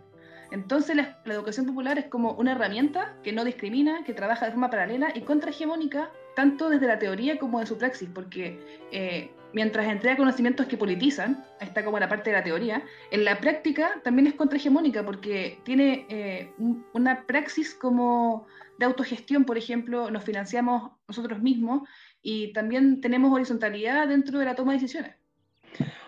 Entonces 0.51 0.97
la, 0.97 1.17
la 1.23 1.33
educación 1.33 1.65
popular 1.65 1.97
es 1.97 2.05
como 2.07 2.33
una 2.33 2.51
herramienta 2.51 3.15
que 3.23 3.31
no 3.31 3.45
discrimina, 3.45 4.03
que 4.03 4.13
trabaja 4.13 4.45
de 4.45 4.51
forma 4.51 4.69
paralela 4.69 5.07
y 5.15 5.21
contrahegemónica, 5.21 6.11
tanto 6.35 6.69
desde 6.69 6.87
la 6.87 6.99
teoría 6.99 7.39
como 7.39 7.61
de 7.61 7.65
su 7.65 7.77
praxis, 7.77 8.09
porque 8.13 8.59
eh, 8.91 9.31
mientras 9.53 9.87
entrega 9.87 10.17
conocimientos 10.17 10.65
que 10.67 10.77
politizan, 10.77 11.43
está 11.59 11.83
como 11.83 11.99
la 11.99 12.07
parte 12.09 12.29
de 12.29 12.37
la 12.37 12.43
teoría, 12.43 12.83
en 13.11 13.25
la 13.25 13.39
práctica 13.39 14.01
también 14.03 14.27
es 14.27 14.33
contrahegemónica, 14.33 15.05
porque 15.05 15.59
tiene 15.63 16.05
eh, 16.09 16.51
un- 16.57 16.85
una 16.93 17.25
praxis 17.25 17.73
como 17.73 18.47
de 18.77 18.85
autogestión, 18.85 19.45
por 19.45 19.57
ejemplo, 19.57 20.09
nos 20.09 20.23
financiamos 20.23 20.91
nosotros 21.07 21.41
mismos 21.41 21.87
y 22.21 22.51
también 22.53 23.01
tenemos 23.01 23.31
horizontalidad 23.33 24.07
dentro 24.07 24.39
de 24.39 24.45
la 24.45 24.55
toma 24.55 24.73
de 24.73 24.79
decisiones. 24.79 25.15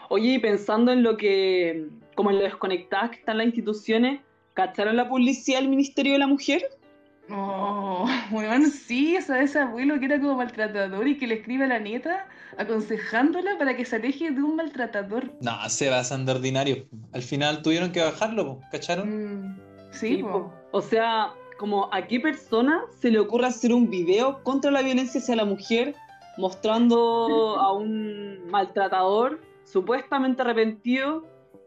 Oye, 0.10 0.34
y 0.34 0.40
pensando 0.40 0.92
en 0.92 1.04
lo 1.04 1.18
que, 1.18 1.88
como 2.16 2.30
en 2.32 2.38
lo 2.38 2.44
desconectadas 2.44 3.12
que 3.12 3.18
están 3.18 3.38
las 3.38 3.46
instituciones, 3.48 4.22
¿cacharon 4.54 4.96
la 4.96 5.08
publicidad 5.10 5.60
del 5.60 5.70
Ministerio 5.70 6.14
de 6.14 6.20
la 6.20 6.28
Mujer? 6.28 6.62
Oh, 7.30 8.08
weón, 8.32 8.70
sí, 8.70 9.16
esa 9.16 9.42
ese 9.42 9.60
abuelo 9.60 10.00
que 10.00 10.06
era 10.06 10.20
como 10.20 10.36
maltratador 10.36 11.08
y 11.08 11.18
que 11.18 11.28
le 11.28 11.36
escribe 11.36 11.66
a 11.66 11.68
la 11.68 11.80
nieta 11.80 12.28
aconsejándola 12.58 13.58
para 13.58 13.76
que 13.76 13.86
se 13.86 13.96
aleje 13.96 14.32
de 14.32 14.44
un 14.44 14.56
maltratador. 14.56 15.32
No, 15.42 15.52
se 15.70 15.90
basan 15.90 16.26
de 16.26 16.34
ordinario. 16.34 16.86
Al 17.14 17.22
final 17.22 17.62
tuvieron 17.62 17.92
que 17.92 18.02
bajarlo, 18.02 18.60
¿cacharon? 18.72 19.10
Mm, 19.10 19.58
sí, 19.92 20.18
Sí, 20.18 20.24
po. 20.24 20.32
po. 20.32 20.54
O 20.72 20.82
sea, 20.82 21.34
como 21.58 21.90
a 21.94 22.06
qué 22.08 22.20
persona 22.20 22.82
se 23.00 23.10
le 23.10 23.20
ocurre 23.20 23.48
hacer 23.48 23.74
un 23.74 23.90
video 23.90 24.44
contra 24.44 24.70
la 24.72 24.82
violencia 24.82 25.22
hacia 25.22 25.36
la 25.36 25.46
mujer 25.46 25.96
mostrando 26.38 27.58
a 27.60 27.74
un 27.74 28.50
maltratador 28.50 29.40
supuestamente 29.64 30.42
arrepentido 30.42 31.26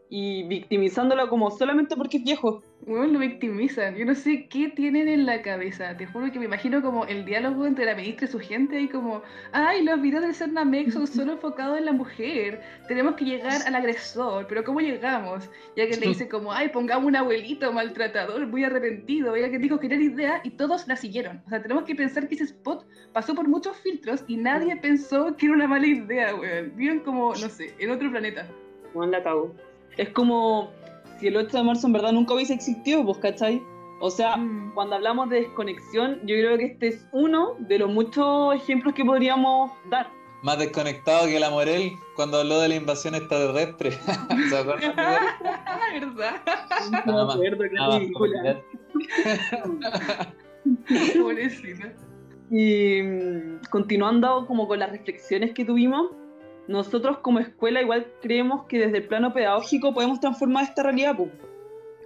y 0.09 0.43
victimizándolo 0.43 1.27
como 1.29 1.51
solamente 1.51 1.95
porque 1.95 2.17
es 2.17 2.23
viejo. 2.23 2.63
Weón, 2.85 3.11
lo 3.11 3.19
victimizan. 3.19 3.95
Yo 3.95 4.05
no 4.05 4.15
sé 4.15 4.47
qué 4.47 4.69
tienen 4.69 5.09
en 5.09 5.25
la 5.25 5.41
cabeza. 5.41 5.97
Te 5.97 6.05
juro 6.05 6.31
que 6.31 6.39
me 6.39 6.45
imagino 6.45 6.81
como 6.81 7.05
el 7.05 7.25
diálogo 7.25 7.65
entre 7.65 7.85
la 7.85 7.95
ministra 7.95 8.27
y 8.27 8.31
su 8.31 8.39
gente 8.39 8.79
y 8.79 8.87
como, 8.87 9.21
ay, 9.51 9.83
los 9.83 10.01
videos 10.01 10.23
del 10.23 10.33
Cernamex 10.33 10.93
son 10.93 11.07
solo 11.07 11.33
enfocados 11.33 11.77
en 11.77 11.85
la 11.85 11.91
mujer. 11.91 12.61
Tenemos 12.87 13.15
que 13.15 13.25
llegar 13.25 13.61
al 13.65 13.75
agresor, 13.75 14.47
pero 14.47 14.63
¿cómo 14.63 14.79
llegamos? 14.79 15.49
Ya 15.75 15.87
que 15.87 15.97
le 15.97 16.07
dice 16.07 16.29
como, 16.29 16.53
ay, 16.53 16.69
pongamos 16.69 17.07
un 17.07 17.15
abuelito 17.17 17.73
maltratador, 17.73 18.47
muy 18.47 18.63
arrepentido. 18.63 19.35
Ella 19.35 19.49
que 19.49 19.59
dijo 19.59 19.79
que 19.79 19.87
era 19.87 19.97
la 19.97 20.03
idea 20.03 20.41
y 20.43 20.51
todos 20.51 20.87
la 20.87 20.95
siguieron. 20.95 21.41
O 21.45 21.49
sea, 21.49 21.61
tenemos 21.61 21.83
que 21.83 21.95
pensar 21.95 22.29
que 22.29 22.35
ese 22.35 22.45
spot 22.45 22.85
pasó 23.11 23.35
por 23.35 23.49
muchos 23.49 23.75
filtros 23.77 24.23
y 24.27 24.37
nadie 24.37 24.77
pensó 24.77 25.35
que 25.35 25.47
era 25.47 25.55
una 25.55 25.67
mala 25.67 25.87
idea, 25.87 26.33
weón. 26.35 26.73
Viven 26.77 26.99
como, 27.01 27.31
no 27.31 27.49
sé, 27.49 27.73
en 27.79 27.91
otro 27.91 28.09
planeta. 28.09 28.47
Juan 28.93 29.11
la 29.11 29.21
cago. 29.21 29.53
Es 29.95 30.09
como 30.09 30.69
si 31.19 31.27
el 31.27 31.37
8 31.37 31.57
de 31.57 31.63
marzo 31.63 31.87
en 31.87 31.93
verdad 31.93 32.11
nunca 32.11 32.33
hubiese 32.33 32.53
existido, 32.53 33.03
pues, 33.05 33.17
¿cachai? 33.19 33.61
O 33.99 34.11
sea, 34.11 34.37
Mm. 34.37 34.73
cuando 34.75 34.95
hablamos 34.95 35.29
de 35.29 35.41
desconexión, 35.41 36.19
yo 36.21 36.35
creo 36.35 36.57
que 36.57 36.65
este 36.65 36.87
es 36.89 37.07
uno 37.11 37.55
de 37.59 37.79
los 37.79 37.89
muchos 37.89 38.55
ejemplos 38.55 38.93
que 38.93 39.03
podríamos 39.03 39.71
dar. 39.89 40.07
Más 40.43 40.59
desconectado 40.59 41.25
que 41.25 41.39
la 41.39 41.49
Morel 41.49 41.93
cuando 42.15 42.37
habló 42.39 42.59
de 42.59 42.67
la 42.69 42.75
invasión 42.75 43.15
extraterrestre. 43.15 43.91
¿Se 44.49 44.57
acuerdan? 44.57 44.93
¿Verdad? 45.99 46.35
No 47.07 47.25
me 47.25 47.33
acuerdo, 47.33 47.63
comentar. 48.13 48.61
Pobrecita. 51.17 51.93
Y 52.51 53.01
mm, 53.01 53.61
continuando 53.71 54.45
como 54.45 54.67
con 54.67 54.79
las 54.79 54.91
reflexiones 54.91 55.53
que 55.53 55.65
tuvimos, 55.65 56.11
nosotros 56.67 57.19
como 57.19 57.39
escuela 57.39 57.81
igual 57.81 58.07
creemos 58.21 58.65
que 58.65 58.79
desde 58.79 58.97
el 58.97 59.07
plano 59.07 59.33
pedagógico 59.33 59.93
podemos 59.93 60.19
transformar 60.19 60.65
esta 60.65 60.83
realidad 60.83 61.17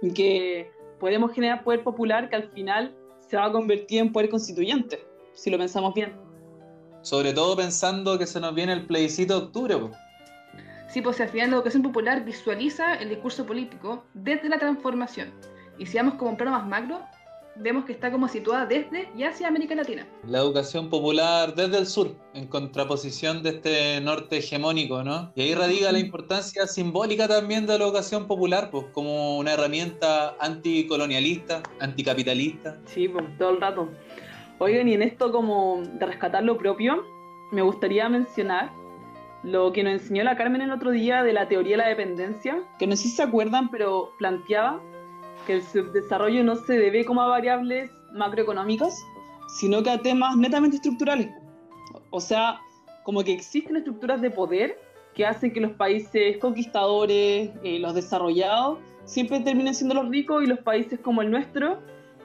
y 0.00 0.12
que 0.12 0.70
podemos 1.00 1.32
generar 1.32 1.64
poder 1.64 1.82
popular 1.82 2.28
que 2.28 2.36
al 2.36 2.48
final 2.50 2.94
se 3.28 3.36
va 3.36 3.46
a 3.46 3.52
convertir 3.52 4.00
en 4.00 4.12
poder 4.12 4.30
constituyente, 4.30 5.04
si 5.32 5.50
lo 5.50 5.58
pensamos 5.58 5.94
bien. 5.94 6.12
Sobre 7.02 7.32
todo 7.32 7.56
pensando 7.56 8.18
que 8.18 8.26
se 8.26 8.38
nos 8.38 8.54
viene 8.54 8.72
el 8.72 8.86
plebiscito 8.86 9.38
de 9.38 9.46
octubre. 9.46 9.76
po. 9.76 9.90
Sí, 10.88 11.00
pues 11.00 11.20
al 11.20 11.30
final 11.30 11.50
la 11.50 11.56
educación 11.56 11.82
popular 11.82 12.24
visualiza 12.24 12.94
el 12.94 13.08
discurso 13.08 13.46
político 13.46 14.04
desde 14.14 14.48
la 14.48 14.58
transformación. 14.58 15.32
Y 15.78 15.86
si 15.86 15.96
vamos 15.96 16.14
como 16.14 16.32
un 16.32 16.36
plano 16.36 16.52
más 16.52 16.66
macro, 16.66 17.00
vemos 17.56 17.84
que 17.84 17.92
está 17.92 18.10
como 18.10 18.28
situada 18.28 18.66
desde 18.66 19.10
y 19.16 19.24
hacia 19.24 19.48
América 19.48 19.74
Latina. 19.74 20.06
La 20.26 20.38
educación 20.38 20.88
popular 20.88 21.54
desde 21.54 21.78
el 21.78 21.86
sur, 21.86 22.14
en 22.34 22.46
contraposición 22.46 23.42
de 23.42 23.50
este 23.50 24.00
norte 24.00 24.38
hegemónico, 24.38 25.02
¿no? 25.02 25.32
Y 25.34 25.42
ahí 25.42 25.54
radica 25.54 25.92
la 25.92 25.98
importancia 25.98 26.66
simbólica 26.66 27.28
también 27.28 27.66
de 27.66 27.78
la 27.78 27.84
educación 27.84 28.26
popular, 28.26 28.70
pues 28.70 28.86
como 28.92 29.38
una 29.38 29.52
herramienta 29.52 30.36
anticolonialista, 30.40 31.62
anticapitalista. 31.80 32.78
Sí, 32.86 33.08
pues, 33.08 33.24
todo 33.38 33.50
el 33.50 33.60
rato. 33.60 33.88
Oigan, 34.58 34.88
y 34.88 34.94
en 34.94 35.02
esto 35.02 35.32
como 35.32 35.82
de 35.82 36.06
rescatar 36.06 36.44
lo 36.44 36.56
propio, 36.56 37.04
me 37.50 37.62
gustaría 37.62 38.08
mencionar 38.08 38.72
lo 39.42 39.72
que 39.72 39.82
nos 39.82 39.94
enseñó 39.94 40.22
la 40.22 40.36
Carmen 40.36 40.62
el 40.62 40.70
otro 40.70 40.92
día 40.92 41.22
de 41.24 41.32
la 41.32 41.48
teoría 41.48 41.72
de 41.72 41.82
la 41.82 41.88
dependencia, 41.88 42.62
que 42.78 42.86
no 42.86 42.96
sé 42.96 43.04
si 43.04 43.10
se 43.10 43.22
acuerdan, 43.24 43.70
pero 43.70 44.12
planteaba 44.18 44.80
que 45.46 45.54
el 45.54 45.62
subdesarrollo 45.62 46.44
no 46.44 46.56
se 46.56 46.78
debe 46.78 47.04
como 47.04 47.22
a 47.22 47.28
variables 47.28 47.90
macroeconómicas, 48.12 48.94
sino 49.58 49.82
que 49.82 49.90
a 49.90 49.98
temas 49.98 50.36
netamente 50.36 50.76
estructurales. 50.76 51.28
O 52.10 52.20
sea, 52.20 52.60
como 53.04 53.22
que 53.24 53.32
existen 53.32 53.76
estructuras 53.76 54.20
de 54.20 54.30
poder 54.30 54.78
que 55.14 55.26
hacen 55.26 55.52
que 55.52 55.60
los 55.60 55.72
países 55.72 56.38
conquistadores, 56.38 57.50
eh, 57.62 57.78
los 57.78 57.94
desarrollados, 57.94 58.78
siempre 59.04 59.40
terminen 59.40 59.74
siendo 59.74 59.94
los 59.94 60.08
ricos 60.08 60.42
y 60.42 60.46
los 60.46 60.60
países 60.60 60.98
como 61.00 61.22
el 61.22 61.30
nuestro 61.30 61.80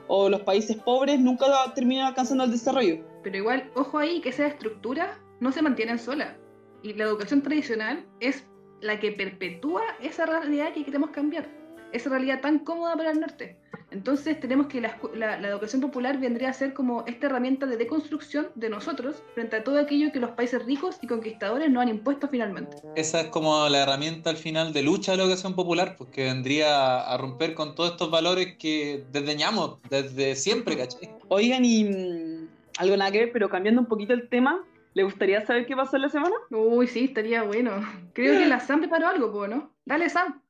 o 0.08 0.30
los 0.30 0.42
países 0.42 0.78
pobres 0.78 1.20
nunca 1.20 1.46
terminan 1.76 2.08
alcanzando 2.08 2.46
el 2.46 2.52
desarrollo. 2.52 3.04
Pero 3.24 3.38
igual, 3.38 3.70
ojo 3.76 3.98
ahí, 3.98 4.22
que 4.22 4.30
esas 4.30 4.52
estructuras 4.52 5.18
no 5.42 5.52
se 5.52 5.62
mantienen 5.62 6.00
solas. 6.00 6.36
Y 6.82 6.94
la 6.94 7.04
educación 7.06 7.42
tradicional 7.42 8.06
es 8.22 8.48
la 8.80 9.00
que 9.00 9.12
perpetúa 9.12 9.82
esa 10.02 10.26
realidad 10.26 10.74
que 10.74 10.86
queremos 10.86 11.10
cambiar. 11.10 11.50
Esa 11.92 12.10
realidad 12.10 12.42
tan 12.42 12.60
cómoda 12.60 12.96
para 12.96 13.12
el 13.12 13.20
norte. 13.20 13.58
Entonces 13.92 14.40
tenemos 14.40 14.68
que 14.68 14.82
la, 14.82 15.00
escu- 15.00 15.14
la- 15.14 15.40
la 15.40 15.48
educación 15.48 15.82
popular 15.82 16.20
vendría 16.20 16.50
a 16.50 16.54
ser 16.54 16.74
como 16.74 17.06
esta 17.08 17.28
herramienta 17.28 17.66
de 17.66 17.78
deconstrucción 17.78 18.50
de 18.56 18.70
nosotros 18.70 19.24
frente 19.34 19.56
a 19.56 19.64
todo 19.64 19.80
aquello 19.80 20.12
que 20.12 20.20
los 20.20 20.32
países 20.32 20.64
ricos 20.66 20.98
y 21.02 21.08
conquistadores 21.08 21.70
nos 21.70 21.84
han 21.84 21.90
impuesto 21.90 22.28
finalmente. 22.28 22.78
Esa 22.96 23.22
es 23.22 23.28
como 23.28 23.68
la 23.70 23.84
herramienta 23.84 24.30
al 24.30 24.38
final 24.38 24.74
de 24.74 24.84
lucha 24.84 25.12
de 25.14 25.20
la 25.20 25.24
educación 25.24 25.56
popular, 25.56 25.96
pues 25.98 26.10
que 26.10 26.26
vendría 26.26 27.00
a 27.02 27.18
romper 27.18 27.54
con 27.54 27.76
todos 27.76 27.92
estos 27.92 28.12
valores 28.12 28.58
que 28.58 29.06
desdeñamos 29.12 29.80
desde 29.90 30.36
siempre, 30.36 30.76
¿cachai? 30.78 31.10
Oigan, 31.30 31.64
y 31.64 31.86
mm, 31.86 32.48
algo 32.80 32.98
nada 32.98 33.12
que 33.12 33.20
ver, 33.20 33.32
pero 33.32 33.50
cambiando 33.50 33.82
un 33.82 33.88
poquito 33.88 34.14
el 34.14 34.28
tema, 34.30 34.60
¿le 34.94 35.04
gustaría 35.04 35.46
saber 35.46 35.66
qué 35.66 35.76
pasó 35.76 35.96
en 35.96 36.02
la 36.04 36.10
semana? 36.10 36.36
Uy, 36.52 36.88
sí, 36.88 37.06
estaría 37.06 37.44
bueno. 37.44 37.72
Creo 38.14 38.38
que 38.38 38.46
la 38.46 38.60
Sam 38.66 38.82
preparó 38.82 39.08
algo, 39.08 39.48
¿no? 39.48 39.74
Dale, 39.86 40.10
Sam. 40.10 40.42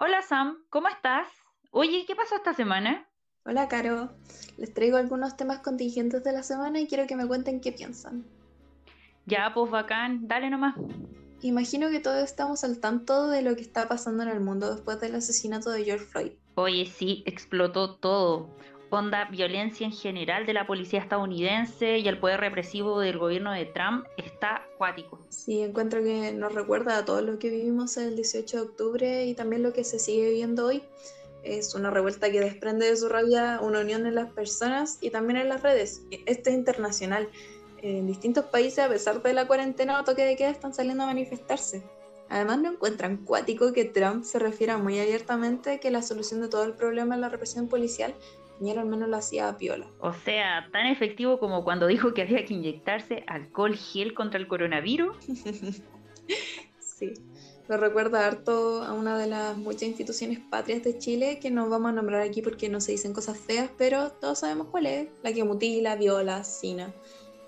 Hola 0.00 0.22
Sam, 0.22 0.64
¿cómo 0.70 0.86
estás? 0.86 1.26
Oye, 1.72 2.04
¿qué 2.06 2.14
pasó 2.14 2.36
esta 2.36 2.54
semana? 2.54 3.08
Hola, 3.44 3.66
Caro. 3.66 4.10
Les 4.56 4.72
traigo 4.72 4.96
algunos 4.96 5.36
temas 5.36 5.58
contingentes 5.58 6.22
de 6.22 6.32
la 6.32 6.44
semana 6.44 6.78
y 6.78 6.86
quiero 6.86 7.08
que 7.08 7.16
me 7.16 7.26
cuenten 7.26 7.60
qué 7.60 7.72
piensan. 7.72 8.24
Ya, 9.26 9.52
pues 9.52 9.72
bacán, 9.72 10.28
dale 10.28 10.50
nomás. 10.50 10.76
Imagino 11.42 11.90
que 11.90 11.98
todos 11.98 12.22
estamos 12.22 12.62
al 12.62 12.78
tanto 12.78 13.28
de 13.28 13.42
lo 13.42 13.56
que 13.56 13.62
está 13.62 13.88
pasando 13.88 14.22
en 14.22 14.28
el 14.28 14.38
mundo 14.38 14.72
después 14.72 15.00
del 15.00 15.16
asesinato 15.16 15.70
de 15.70 15.82
George 15.82 16.04
Floyd. 16.04 16.32
Oye, 16.54 16.86
sí, 16.86 17.24
explotó 17.26 17.96
todo. 17.96 18.56
Onda, 18.90 19.26
violencia 19.26 19.86
en 19.86 19.92
general 19.92 20.46
de 20.46 20.54
la 20.54 20.66
policía 20.66 21.00
estadounidense 21.00 21.98
y 21.98 22.08
el 22.08 22.18
poder 22.18 22.40
represivo 22.40 23.00
del 23.00 23.18
gobierno 23.18 23.52
de 23.52 23.66
Trump 23.66 24.06
está 24.16 24.64
acuático. 24.74 25.20
Sí, 25.28 25.60
encuentro 25.60 26.02
que 26.02 26.32
nos 26.32 26.54
recuerda 26.54 26.96
a 26.96 27.04
todo 27.04 27.20
lo 27.20 27.38
que 27.38 27.50
vivimos 27.50 27.98
el 27.98 28.16
18 28.16 28.56
de 28.56 28.62
octubre 28.62 29.26
y 29.26 29.34
también 29.34 29.62
lo 29.62 29.74
que 29.74 29.84
se 29.84 29.98
sigue 29.98 30.30
viviendo 30.30 30.66
hoy. 30.66 30.82
Es 31.42 31.74
una 31.74 31.90
revuelta 31.90 32.30
que 32.30 32.40
desprende 32.40 32.86
de 32.86 32.96
su 32.96 33.10
rabia 33.10 33.60
una 33.60 33.80
unión 33.80 34.06
en 34.06 34.14
las 34.14 34.32
personas 34.32 34.96
y 35.02 35.10
también 35.10 35.38
en 35.38 35.50
las 35.50 35.62
redes. 35.62 36.02
Este 36.24 36.50
es 36.50 36.56
internacional. 36.56 37.28
En 37.82 38.06
distintos 38.06 38.46
países, 38.46 38.78
a 38.78 38.88
pesar 38.88 39.22
de 39.22 39.34
la 39.34 39.46
cuarentena 39.46 40.00
o 40.00 40.04
toque 40.04 40.24
de 40.24 40.34
queda, 40.34 40.48
están 40.48 40.72
saliendo 40.72 41.04
a 41.04 41.08
manifestarse. 41.08 41.82
Además, 42.30 42.58
no 42.60 42.72
encuentran 42.72 43.18
cuático 43.18 43.72
que 43.72 43.84
Trump 43.84 44.24
se 44.24 44.38
refiera 44.38 44.78
muy 44.78 44.98
abiertamente 44.98 45.78
que 45.78 45.90
la 45.90 46.02
solución 46.02 46.40
de 46.40 46.48
todo 46.48 46.64
el 46.64 46.72
problema 46.72 47.14
es 47.14 47.20
la 47.20 47.28
represión 47.28 47.68
policial 47.68 48.14
él 48.60 48.78
al 48.78 48.86
menos 48.86 49.08
lo 49.08 49.16
hacía 49.16 49.48
a 49.48 49.56
piola. 49.56 49.86
O 50.00 50.12
sea, 50.12 50.68
tan 50.72 50.86
efectivo 50.86 51.38
como 51.38 51.64
cuando 51.64 51.86
dijo 51.86 52.14
que 52.14 52.22
había 52.22 52.44
que 52.44 52.54
inyectarse 52.54 53.24
alcohol 53.26 53.76
gel 53.76 54.14
contra 54.14 54.40
el 54.40 54.48
coronavirus. 54.48 55.16
Sí, 56.98 57.14
me 57.68 57.76
recuerda 57.76 58.26
harto 58.26 58.82
a 58.82 58.92
una 58.92 59.16
de 59.16 59.28
las 59.28 59.56
muchas 59.56 59.84
instituciones 59.84 60.40
patrias 60.40 60.82
de 60.82 60.98
Chile 60.98 61.38
que 61.40 61.52
no 61.52 61.68
vamos 61.68 61.90
a 61.90 61.92
nombrar 61.92 62.22
aquí 62.22 62.42
porque 62.42 62.68
no 62.68 62.80
se 62.80 62.90
dicen 62.90 63.12
cosas 63.12 63.38
feas, 63.38 63.70
pero 63.78 64.10
todos 64.10 64.40
sabemos 64.40 64.66
cuál 64.66 64.86
es, 64.86 65.08
la 65.22 65.32
que 65.32 65.44
mutila, 65.44 65.94
viola, 65.94 66.38
asesina. 66.38 66.92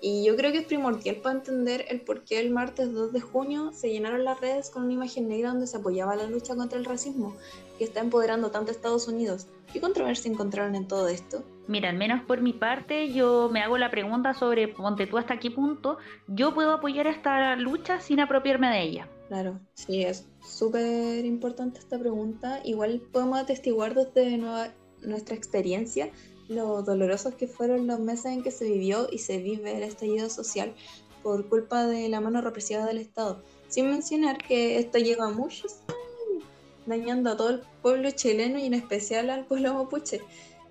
Y 0.03 0.25
yo 0.25 0.35
creo 0.35 0.51
que 0.51 0.57
es 0.59 0.65
primordial 0.65 1.17
para 1.17 1.35
entender 1.37 1.85
el 1.89 2.01
por 2.01 2.23
qué 2.23 2.39
el 2.39 2.49
martes 2.49 2.91
2 2.91 3.13
de 3.13 3.21
junio 3.21 3.71
se 3.71 3.91
llenaron 3.91 4.23
las 4.25 4.41
redes 4.41 4.71
con 4.71 4.83
una 4.85 4.93
imagen 4.93 5.27
negra 5.27 5.49
donde 5.49 5.67
se 5.67 5.77
apoyaba 5.77 6.15
la 6.15 6.25
lucha 6.25 6.55
contra 6.55 6.79
el 6.79 6.85
racismo, 6.85 7.35
que 7.77 7.83
está 7.83 7.99
empoderando 7.99 8.49
tanto 8.49 8.71
a 8.71 8.73
Estados 8.73 9.07
Unidos. 9.07 9.45
¿Qué 9.71 9.79
controversia 9.79 10.31
encontraron 10.31 10.73
en 10.75 10.87
todo 10.87 11.07
esto? 11.07 11.43
Mira, 11.67 11.89
al 11.89 11.97
menos 11.97 12.23
por 12.23 12.41
mi 12.41 12.51
parte, 12.51 13.13
yo 13.13 13.49
me 13.53 13.61
hago 13.61 13.77
la 13.77 13.91
pregunta 13.91 14.33
sobre, 14.33 14.67
ponte 14.67 15.05
tú 15.05 15.19
hasta 15.19 15.39
qué 15.39 15.51
punto 15.51 15.99
yo 16.27 16.53
puedo 16.55 16.73
apoyar 16.73 17.05
esta 17.05 17.55
lucha 17.55 18.01
sin 18.01 18.19
apropiarme 18.19 18.69
de 18.71 18.81
ella. 18.81 19.07
Claro, 19.27 19.59
sí, 19.75 20.01
es 20.03 20.27
súper 20.41 21.23
importante 21.25 21.79
esta 21.79 21.99
pregunta. 21.99 22.59
Igual 22.65 23.01
podemos 23.11 23.39
atestiguar 23.39 23.93
desde 23.93 24.37
nueva- 24.37 24.73
nuestra 25.03 25.35
experiencia 25.35 26.09
lo 26.51 26.83
dolorosos 26.83 27.35
que 27.35 27.47
fueron 27.47 27.87
los 27.87 27.99
meses 27.99 28.25
en 28.25 28.43
que 28.43 28.51
se 28.51 28.65
vivió 28.65 29.07
y 29.11 29.19
se 29.19 29.37
vive 29.37 29.77
el 29.77 29.83
estallido 29.83 30.29
social 30.29 30.73
por 31.23 31.47
culpa 31.47 31.87
de 31.87 32.09
la 32.09 32.21
mano 32.21 32.41
represiva 32.41 32.85
del 32.85 32.97
Estado. 32.97 33.41
Sin 33.67 33.89
mencionar 33.89 34.37
que 34.37 34.77
esto 34.77 34.97
lleva 34.97 35.29
muchos 35.29 35.77
años 35.87 36.43
dañando 36.85 37.31
a 37.31 37.37
todo 37.37 37.49
el 37.51 37.61
pueblo 37.81 38.11
chileno 38.11 38.59
y 38.59 38.65
en 38.65 38.73
especial 38.73 39.29
al 39.29 39.45
pueblo 39.45 39.73
mapuche. 39.73 40.21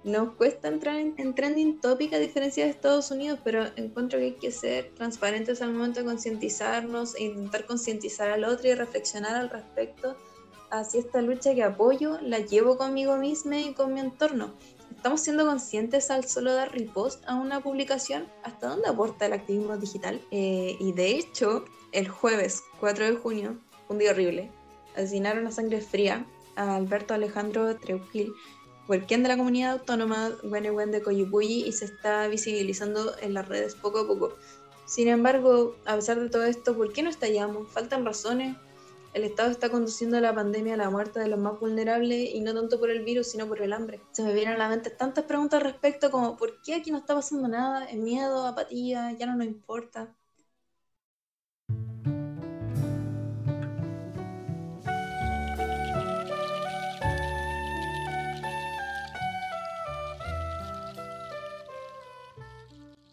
Nos 0.03 0.35
cuesta 0.35 0.69
entrar 0.69 0.97
en, 0.97 1.15
en 1.19 1.35
trending 1.35 1.81
topic 1.81 2.13
a 2.15 2.19
diferencia 2.19 2.65
de 2.65 2.71
Estados 2.71 3.11
Unidos, 3.11 3.39
pero 3.45 3.67
encuentro 3.77 4.19
que 4.19 4.25
hay 4.27 4.33
que 4.33 4.51
ser 4.51 4.91
transparentes 4.95 5.61
al 5.61 5.73
momento 5.73 6.01
de 6.01 6.07
concientizarnos 6.07 7.15
e 7.17 7.25
intentar 7.25 7.67
concientizar 7.67 8.31
al 8.31 8.45
otro 8.45 8.69
y 8.69 8.75
reflexionar 8.75 9.37
al 9.37 9.51
respecto. 9.51 10.17
Así 10.71 10.99
esta 10.99 11.21
lucha 11.21 11.55
que 11.55 11.65
apoyo 11.65 12.19
la 12.23 12.39
llevo 12.39 12.79
conmigo 12.79 13.17
misma 13.17 13.59
y 13.59 13.75
con 13.75 13.93
mi 13.93 14.01
entorno. 14.01 14.55
¿Estamos 15.01 15.23
siendo 15.23 15.47
conscientes 15.47 16.11
al 16.11 16.27
solo 16.27 16.53
dar 16.53 16.73
repost 16.73 17.25
a 17.27 17.35
una 17.35 17.63
publicación? 17.63 18.29
¿Hasta 18.43 18.69
dónde 18.69 18.91
aporta 18.91 19.25
el 19.25 19.33
activismo 19.33 19.79
digital? 19.79 20.21
Eh, 20.31 20.77
y 20.79 20.93
de 20.93 21.17
hecho, 21.17 21.65
el 21.93 22.07
jueves 22.07 22.63
4 22.81 23.07
de 23.07 23.17
junio, 23.17 23.57
un 23.89 23.97
día 23.97 24.11
horrible, 24.11 24.51
asesinaron 24.95 25.47
a 25.47 25.53
sangre 25.53 25.81
fría 25.81 26.27
a 26.55 26.77
Alberto 26.77 27.15
Alejandro 27.15 27.75
Treuquil, 27.79 28.35
huelquén 28.89 29.23
de 29.23 29.31
la 29.31 29.39
comunidad 29.39 29.73
autónoma 29.73 30.33
Huenehuen 30.43 30.91
de 30.91 31.01
Coyipulli 31.01 31.65
y 31.67 31.73
se 31.73 31.87
está 31.87 32.29
visibilizando 32.29 33.17
en 33.23 33.33
las 33.33 33.49
redes 33.49 33.77
poco 33.77 34.01
a 34.01 34.07
poco. 34.07 34.35
Sin 34.85 35.09
embargo, 35.09 35.77
a 35.87 35.97
pesar 35.97 36.21
de 36.21 36.29
todo 36.29 36.45
esto, 36.45 36.77
¿por 36.77 36.93
qué 36.93 37.03
no 37.03 37.09
estallamos? 37.09 37.73
¿Faltan 37.73 38.05
razones? 38.05 38.55
El 39.13 39.25
Estado 39.25 39.51
está 39.51 39.71
conduciendo 39.71 40.21
la 40.21 40.33
pandemia 40.33 40.75
a 40.75 40.77
la 40.77 40.89
muerte 40.89 41.19
de 41.19 41.27
los 41.27 41.39
más 41.39 41.59
vulnerables 41.59 42.33
y 42.33 42.41
no 42.41 42.55
tanto 42.55 42.79
por 42.79 42.91
el 42.91 43.03
virus, 43.05 43.27
sino 43.27 43.49
por 43.49 43.61
el 43.61 43.73
hambre. 43.73 44.01
Se 44.13 44.23
me 44.23 44.33
vienen 44.33 44.55
a 44.55 44.59
la 44.59 44.69
mente 44.69 44.89
tantas 44.91 45.25
preguntas 45.25 45.59
al 45.61 45.67
respecto 45.67 46.13
como 46.13 46.37
¿por 46.37 46.63
qué 46.63 46.75
aquí 46.75 46.93
no 46.93 46.99
está 46.99 47.15
pasando 47.15 47.49
nada? 47.49 47.87
¿Es 47.87 47.97
miedo, 47.97 48.47
apatía? 48.47 49.11
¿Ya 49.19 49.27
no 49.27 49.35
nos 49.35 49.47
importa? 49.49 50.15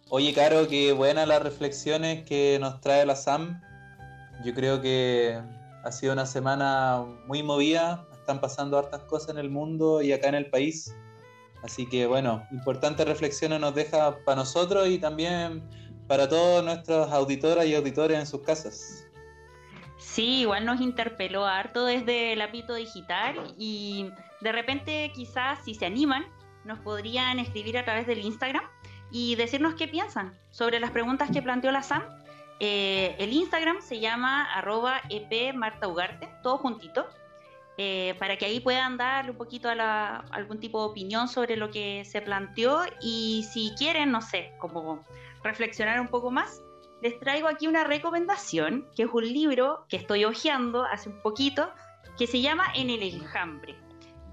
Oye, 0.09 0.33
Caro, 0.33 0.67
qué 0.67 0.93
buenas 0.93 1.27
las 1.27 1.41
reflexiones 1.41 2.23
que 2.23 2.59
nos 2.61 2.81
trae 2.81 3.05
la 3.05 3.15
Sam. 3.15 3.61
Yo 4.45 4.53
creo 4.53 4.79
que 4.79 5.41
ha 5.87 5.91
sido 5.93 6.11
una 6.11 6.25
semana 6.25 7.05
muy 7.27 7.41
movida, 7.43 8.05
están 8.11 8.41
pasando 8.41 8.77
hartas 8.77 9.03
cosas 9.03 9.29
en 9.29 9.37
el 9.37 9.49
mundo 9.49 10.01
y 10.01 10.11
acá 10.11 10.27
en 10.27 10.35
el 10.35 10.49
país. 10.49 10.93
Así 11.63 11.87
que 11.87 12.05
bueno, 12.05 12.45
importantes 12.51 13.07
reflexiones 13.07 13.61
nos 13.61 13.73
deja 13.73 14.17
para 14.25 14.35
nosotros 14.35 14.89
y 14.89 14.99
también 14.99 15.63
para 16.07 16.27
todos 16.27 16.63
nuestros 16.63 17.09
auditoras 17.11 17.65
y 17.65 17.75
auditores 17.75 18.19
en 18.19 18.27
sus 18.27 18.41
casas. 18.41 19.07
Sí, 19.97 20.41
igual 20.41 20.65
nos 20.65 20.81
interpeló 20.81 21.45
harto 21.45 21.85
desde 21.85 22.33
el 22.33 22.41
ámbito 22.41 22.75
digital 22.75 23.55
y 23.57 24.11
de 24.41 24.51
repente 24.51 25.11
quizás 25.15 25.59
si 25.63 25.73
se 25.73 25.85
animan 25.85 26.25
nos 26.65 26.79
podrían 26.79 27.39
escribir 27.39 27.77
a 27.77 27.85
través 27.85 28.07
del 28.07 28.19
Instagram 28.19 28.63
y 29.09 29.35
decirnos 29.35 29.75
qué 29.75 29.87
piensan 29.87 30.37
sobre 30.51 30.81
las 30.81 30.91
preguntas 30.91 31.31
que 31.31 31.41
planteó 31.41 31.71
la 31.71 31.81
Sam. 31.81 32.03
Eh, 32.59 33.15
el 33.19 33.33
Instagram 33.33 33.81
se 33.81 33.99
llama 33.99 34.51
arroba 34.53 35.01
EP 35.09 35.53
Marta 35.53 35.87
Ugarte, 35.87 36.29
eh, 37.77 38.15
para 38.17 38.37
que 38.37 38.45
ahí 38.45 38.59
puedan 38.59 38.97
darle 38.97 39.31
un 39.31 39.37
poquito 39.37 39.69
algún 39.69 40.59
tipo 40.59 40.79
de 40.81 40.87
opinión 40.87 41.27
sobre 41.27 41.55
lo 41.55 41.69
que 41.69 42.03
se 42.05 42.21
planteó 42.21 42.81
y 43.01 43.45
si 43.51 43.73
quieren, 43.77 44.11
no 44.11 44.21
sé, 44.21 44.53
como 44.57 45.05
reflexionar 45.43 46.01
un 46.01 46.07
poco 46.07 46.31
más, 46.31 46.61
les 47.01 47.19
traigo 47.19 47.47
aquí 47.47 47.67
una 47.67 47.83
recomendación, 47.83 48.87
que 48.95 49.03
es 49.03 49.09
un 49.11 49.23
libro 49.23 49.85
que 49.87 49.97
estoy 49.97 50.25
hojeando 50.25 50.83
hace 50.83 51.09
un 51.09 51.21
poquito, 51.21 51.71
que 52.17 52.25
se 52.25 52.41
llama 52.41 52.65
En 52.73 52.89
el 52.89 53.03
enjambre, 53.03 53.75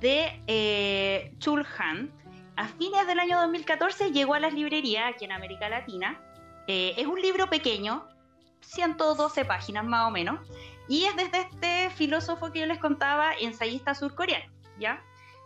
de 0.01 0.43
eh, 0.47 1.35
Chul. 1.39 1.67
A 2.57 2.69
fines 2.69 3.07
del 3.07 3.19
año 3.19 3.41
2014 3.41 4.13
llegó 4.13 4.35
a 4.35 4.41
las 4.41 4.55
librerías 4.55 5.13
aquí 5.13 5.25
en 5.25 5.33
América 5.33 5.69
Latina. 5.69 6.21
Eh, 6.67 6.95
es 6.97 7.07
un 7.07 7.21
libro 7.21 7.49
pequeño, 7.49 8.09
112 8.67 9.45
páginas 9.45 9.85
más 9.85 10.09
o 10.09 10.11
menos, 10.11 10.41
y 10.89 11.05
es 11.05 11.17
desde 11.17 11.41
este 11.41 11.91
filósofo 11.91 12.53
que 12.53 12.61
yo 12.61 12.67
les 12.67 12.79
contaba, 12.79 13.33
ensayista 13.41 13.95
surcoreano, 13.95 14.53
¿ya? 14.79 15.03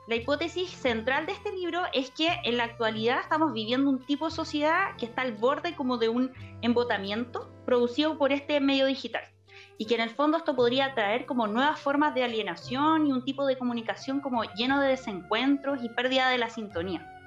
La 0.09 0.16
hipótesis 0.16 0.70
central 0.70 1.26
de 1.26 1.33
este 1.33 1.52
libro 1.52 1.83
es 1.92 2.11
que 2.11 2.28
en 2.44 2.57
la 2.57 2.64
actualidad 2.64 3.20
estamos 3.20 3.52
viviendo 3.52 3.90
un 3.90 4.04
tipo 4.07 4.24
de 4.24 4.35
sociedad 4.35 4.96
que 4.96 5.04
está 5.04 5.20
al 5.20 5.33
borde 5.33 5.76
como 5.76 5.98
de 5.98 6.09
un 6.09 6.33
embotamiento 6.62 7.52
producido 7.66 8.16
por 8.16 8.33
este 8.33 8.59
medio 8.59 8.87
digital 8.87 9.22
y 9.76 9.85
que 9.85 9.94
en 9.94 10.00
el 10.00 10.11
fondo 10.11 10.38
esto 10.38 10.57
podría 10.57 10.94
traer 10.94 11.26
como 11.26 11.46
nuevas 11.46 11.78
formas 11.78 12.14
de 12.14 12.24
alienación 12.24 13.07
y 13.07 13.12
un 13.12 13.24
tipo 13.24 13.46
de 13.46 13.59
comunicación 13.59 14.20
como 14.20 14.44
lleno 14.54 14.81
de 14.81 14.88
desencuentros 14.88 15.83
y 15.83 15.88
pérdida 15.90 16.31
de 16.31 16.38
la 16.38 16.50
sintonía. 16.50 17.17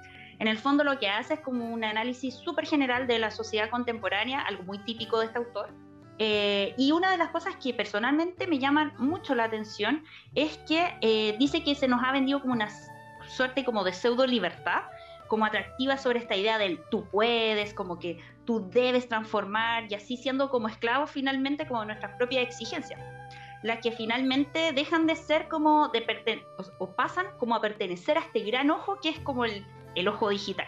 En 0.41 0.47
el 0.47 0.57
fondo 0.57 0.83
lo 0.83 0.97
que 0.97 1.07
hace 1.07 1.35
es 1.35 1.39
como 1.41 1.71
un 1.71 1.83
análisis 1.83 2.33
súper 2.33 2.65
general 2.65 3.05
de 3.05 3.19
la 3.19 3.29
sociedad 3.29 3.69
contemporánea, 3.69 4.41
algo 4.41 4.63
muy 4.63 4.79
típico 4.79 5.19
de 5.19 5.27
este 5.27 5.37
autor, 5.37 5.69
eh, 6.17 6.73
y 6.79 6.91
una 6.93 7.11
de 7.11 7.17
las 7.17 7.29
cosas 7.29 7.57
que 7.57 7.75
personalmente 7.75 8.47
me 8.47 8.57
llaman 8.57 8.91
mucho 8.97 9.35
la 9.35 9.43
atención 9.43 10.03
es 10.33 10.57
que 10.67 10.97
eh, 11.01 11.35
dice 11.37 11.63
que 11.63 11.75
se 11.75 11.87
nos 11.87 12.03
ha 12.03 12.11
vendido 12.11 12.41
como 12.41 12.53
una 12.53 12.69
suerte 13.27 13.63
como 13.63 13.83
de 13.83 13.93
pseudo 13.93 14.25
libertad, 14.25 14.81
como 15.27 15.45
atractiva 15.45 15.95
sobre 15.97 16.17
esta 16.17 16.35
idea 16.35 16.57
del 16.57 16.79
tú 16.89 17.05
puedes, 17.11 17.75
como 17.75 17.99
que 17.99 18.19
tú 18.43 18.67
debes 18.71 19.07
transformar 19.07 19.91
y 19.91 19.93
así 19.93 20.17
siendo 20.17 20.49
como 20.49 20.69
esclavos 20.69 21.11
finalmente 21.11 21.67
como 21.67 21.85
nuestras 21.85 22.17
propias 22.17 22.47
exigencias, 22.47 22.99
las 23.61 23.77
que 23.77 23.91
finalmente 23.91 24.73
dejan 24.73 25.05
de 25.05 25.15
ser 25.15 25.47
como 25.49 25.89
de 25.89 26.43
o 26.79 26.95
pasan 26.95 27.27
como 27.37 27.53
a 27.53 27.61
pertenecer 27.61 28.17
a 28.17 28.21
este 28.21 28.39
gran 28.39 28.71
ojo 28.71 28.99
que 28.99 29.09
es 29.09 29.19
como 29.19 29.45
el, 29.45 29.63
el 29.95 30.07
ojo 30.07 30.29
digital. 30.29 30.67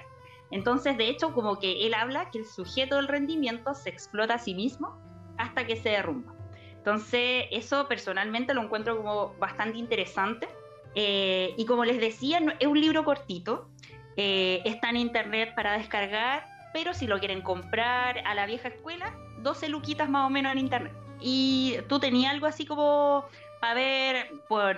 Entonces, 0.51 0.97
de 0.97 1.09
hecho, 1.09 1.33
como 1.33 1.59
que 1.59 1.85
él 1.85 1.93
habla 1.93 2.29
que 2.29 2.39
el 2.39 2.45
sujeto 2.45 2.97
del 2.97 3.07
rendimiento 3.07 3.73
se 3.73 3.89
explota 3.89 4.35
a 4.35 4.39
sí 4.39 4.53
mismo 4.53 5.01
hasta 5.37 5.65
que 5.65 5.75
se 5.75 5.89
derrumba. 5.89 6.33
Entonces, 6.77 7.45
eso 7.49 7.87
personalmente 7.87 8.53
lo 8.53 8.61
encuentro 8.61 8.97
como 8.97 9.33
bastante 9.39 9.77
interesante. 9.77 10.47
Eh, 10.95 11.55
y 11.57 11.65
como 11.65 11.85
les 11.85 11.99
decía, 11.99 12.39
es 12.59 12.67
un 12.67 12.79
libro 12.79 13.03
cortito. 13.03 13.69
Eh, 14.15 14.61
está 14.65 14.89
en 14.89 14.97
internet 14.97 15.53
para 15.55 15.77
descargar, 15.77 16.45
pero 16.71 16.93
si 16.93 17.07
lo 17.07 17.19
quieren 17.19 17.41
comprar 17.41 18.19
a 18.25 18.35
la 18.35 18.45
vieja 18.45 18.67
escuela, 18.67 19.17
12 19.39 19.69
luquitas 19.69 20.09
más 20.09 20.27
o 20.27 20.29
menos 20.29 20.51
en 20.51 20.59
internet. 20.59 20.93
¿Y 21.19 21.77
tú 21.87 21.99
tenías 21.99 22.31
algo 22.31 22.45
así 22.45 22.65
como 22.65 23.25
para 23.59 23.73
ver 23.73 24.31
por, 24.47 24.75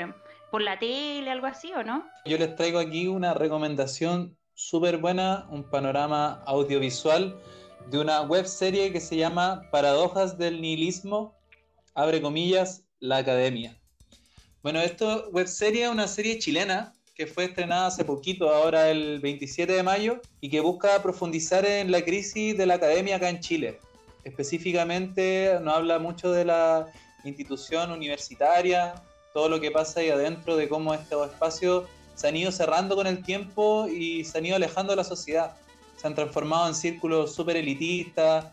por 0.55 0.61
la 0.61 0.79
tele, 0.79 1.29
algo 1.29 1.47
así 1.47 1.73
o 1.73 1.83
no? 1.83 2.07
Yo 2.23 2.37
les 2.37 2.55
traigo 2.55 2.79
aquí 2.79 3.09
una 3.09 3.33
recomendación 3.33 4.37
súper 4.53 4.99
buena, 4.99 5.47
un 5.49 5.69
panorama 5.69 6.41
audiovisual 6.45 7.37
de 7.91 7.99
una 7.99 8.21
web 8.21 8.45
serie 8.45 8.93
que 8.93 9.01
se 9.01 9.17
llama 9.17 9.63
Paradojas 9.69 10.37
del 10.37 10.61
Nihilismo, 10.61 11.37
abre 11.93 12.21
comillas, 12.21 12.85
la 13.01 13.17
Academia. 13.17 13.77
Bueno, 14.63 14.79
esto 14.79 15.29
web 15.31 15.47
serie 15.47 15.83
es 15.83 15.89
una 15.89 16.07
serie 16.07 16.39
chilena 16.39 16.93
que 17.15 17.27
fue 17.27 17.43
estrenada 17.43 17.87
hace 17.87 18.05
poquito, 18.05 18.49
ahora 18.49 18.89
el 18.89 19.19
27 19.19 19.73
de 19.73 19.83
mayo, 19.83 20.21
y 20.39 20.49
que 20.49 20.61
busca 20.61 21.03
profundizar 21.03 21.65
en 21.65 21.91
la 21.91 22.01
crisis 22.01 22.57
de 22.57 22.65
la 22.65 22.75
academia 22.75 23.17
acá 23.17 23.27
en 23.27 23.41
Chile. 23.41 23.79
Específicamente 24.23 25.59
nos 25.61 25.75
habla 25.75 25.99
mucho 25.99 26.31
de 26.31 26.45
la 26.45 26.87
institución 27.25 27.91
universitaria, 27.91 29.03
todo 29.35 29.49
lo 29.49 29.59
que 29.59 29.69
pasa 29.69 29.99
ahí 29.99 30.09
adentro, 30.09 30.55
de 30.55 30.69
cómo 30.69 30.93
estos 30.93 31.29
espacios 31.29 31.83
se 32.15 32.29
han 32.29 32.37
ido 32.37 32.53
cerrando 32.53 32.95
con 32.95 33.05
el 33.05 33.21
tiempo 33.21 33.85
y 33.85 34.23
se 34.23 34.37
han 34.37 34.45
ido 34.45 34.55
alejando 34.55 34.93
de 34.93 34.95
la 34.95 35.03
sociedad. 35.03 35.57
Se 35.97 36.07
han 36.07 36.15
transformado 36.15 36.69
en 36.69 36.73
círculos 36.73 37.35
súper 37.35 37.57
elitistas, 37.57 38.45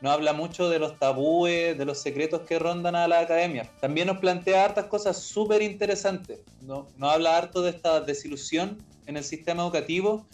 nos 0.00 0.14
habla 0.14 0.32
mucho 0.32 0.70
de 0.70 0.78
los 0.78 0.98
tabúes, 0.98 1.76
de 1.76 1.84
los 1.84 1.98
secretos 1.98 2.40
que 2.48 2.58
rondan 2.58 2.96
a 2.96 3.06
la 3.06 3.18
academia. 3.18 3.68
También 3.82 4.06
nos 4.06 4.16
plantea 4.16 4.64
hartas 4.64 4.86
cosas 4.86 5.18
súper 5.18 5.60
interesantes. 5.60 6.40
¿no? 6.62 6.88
Nos 6.96 7.12
habla 7.12 7.36
harto 7.36 7.60
de 7.60 7.68
esta 7.68 8.00
desilusión 8.00 8.82
en 9.04 9.18
el 9.18 9.24
sistema 9.24 9.62
educativo, 9.62 10.26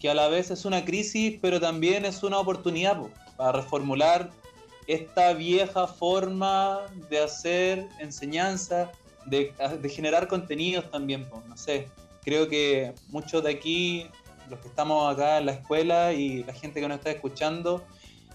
que 0.00 0.10
a 0.10 0.14
la 0.14 0.26
vez 0.26 0.50
es 0.50 0.64
una 0.64 0.84
crisis, 0.84 1.38
pero 1.40 1.60
también 1.60 2.04
es 2.06 2.24
una 2.24 2.40
oportunidad 2.40 2.98
po, 2.98 3.08
para 3.36 3.52
reformular 3.52 4.32
esta 4.88 5.32
vieja 5.32 5.86
forma 5.86 6.80
de 7.08 7.20
hacer 7.20 7.86
enseñanza, 8.00 8.90
de, 9.26 9.52
de 9.80 9.88
generar 9.88 10.28
contenidos 10.28 10.90
también. 10.90 11.24
po, 11.26 11.42
no 11.48 11.56
sé, 11.56 11.88
creo 12.22 12.48
que 12.48 12.94
muchos 13.08 13.44
de 13.44 13.50
aquí, 13.50 14.06
los 14.50 14.58
que 14.60 14.68
estamos 14.68 15.12
acá 15.12 15.38
en 15.38 15.46
la 15.46 15.52
escuela 15.52 16.12
y 16.12 16.42
la 16.44 16.52
gente 16.52 16.80
que 16.80 16.88
nos 16.88 16.98
está 16.98 17.10
escuchando, 17.10 17.84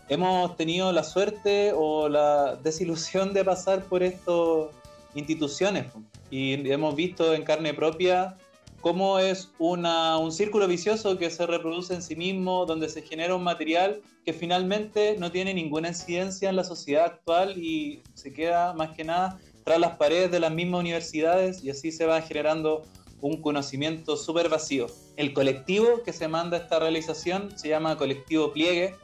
hemos 0.08 0.56
tenido 0.58 0.91
la 0.91 1.04
suerte 1.04 1.71
o 1.75 2.10
la 2.10 2.56
desilusión 2.63 3.34
de 3.34 3.43
pasar 3.43 3.84
por 3.86 4.04
estas 4.04 4.69
instituciones 5.15 5.86
y 6.30 6.69
hemos 6.69 6.95
visto 6.95 7.34
en 7.34 7.43
carne 7.43 7.73
propia 7.73 8.38
cómo 8.82 9.19
es 9.19 9.52
una, 9.58 10.17
un 10.17 10.32
círculo 10.32 10.67
vicioso 10.67 11.17
que 11.17 11.30
se 11.30 11.45
reproduce 11.45 11.93
en 11.93 12.02
sí 12.02 12.15
mismo, 12.15 12.65
donde 12.65 12.88
se 12.88 13.02
genera 13.02 13.36
un 13.36 13.43
material 13.43 14.02
que 14.25 14.34
finalmente 14.34 15.15
no 15.17 15.32
tiene 15.32 15.54
ninguna 15.54 15.89
incidencia 15.89 16.49
en 16.49 16.56
la 16.56 16.63
sociedad 16.63 17.06
actual 17.06 17.58
y 17.58 18.02
se 18.13 18.32
queda 18.32 18.73
más 18.73 18.91
que 18.91 19.04
nada 19.04 19.39
tras 19.63 19.80
las 19.80 19.98
paredes 19.98 20.32
de 20.32 20.39
las 20.39 20.52
mismas 20.52 20.82
universidades 20.82 21.63
y 21.63 21.69
así 21.69 21.91
se 21.91 22.06
va 22.06 22.22
generando 22.22 22.84
un 23.22 23.41
conocimiento 23.41 24.17
súper 24.17 24.50
vacío. 24.50 24.88
El 25.17 25.34
colectivo 25.34 26.04
que 26.04 26.13
se 26.13 26.28
manda 26.28 26.58
a 26.58 26.62
esta 26.62 26.80
realización 26.80 27.58
se 27.58 27.69
llama 27.69 27.98
Colectivo 27.98 28.54
Pliegue, 28.54 28.95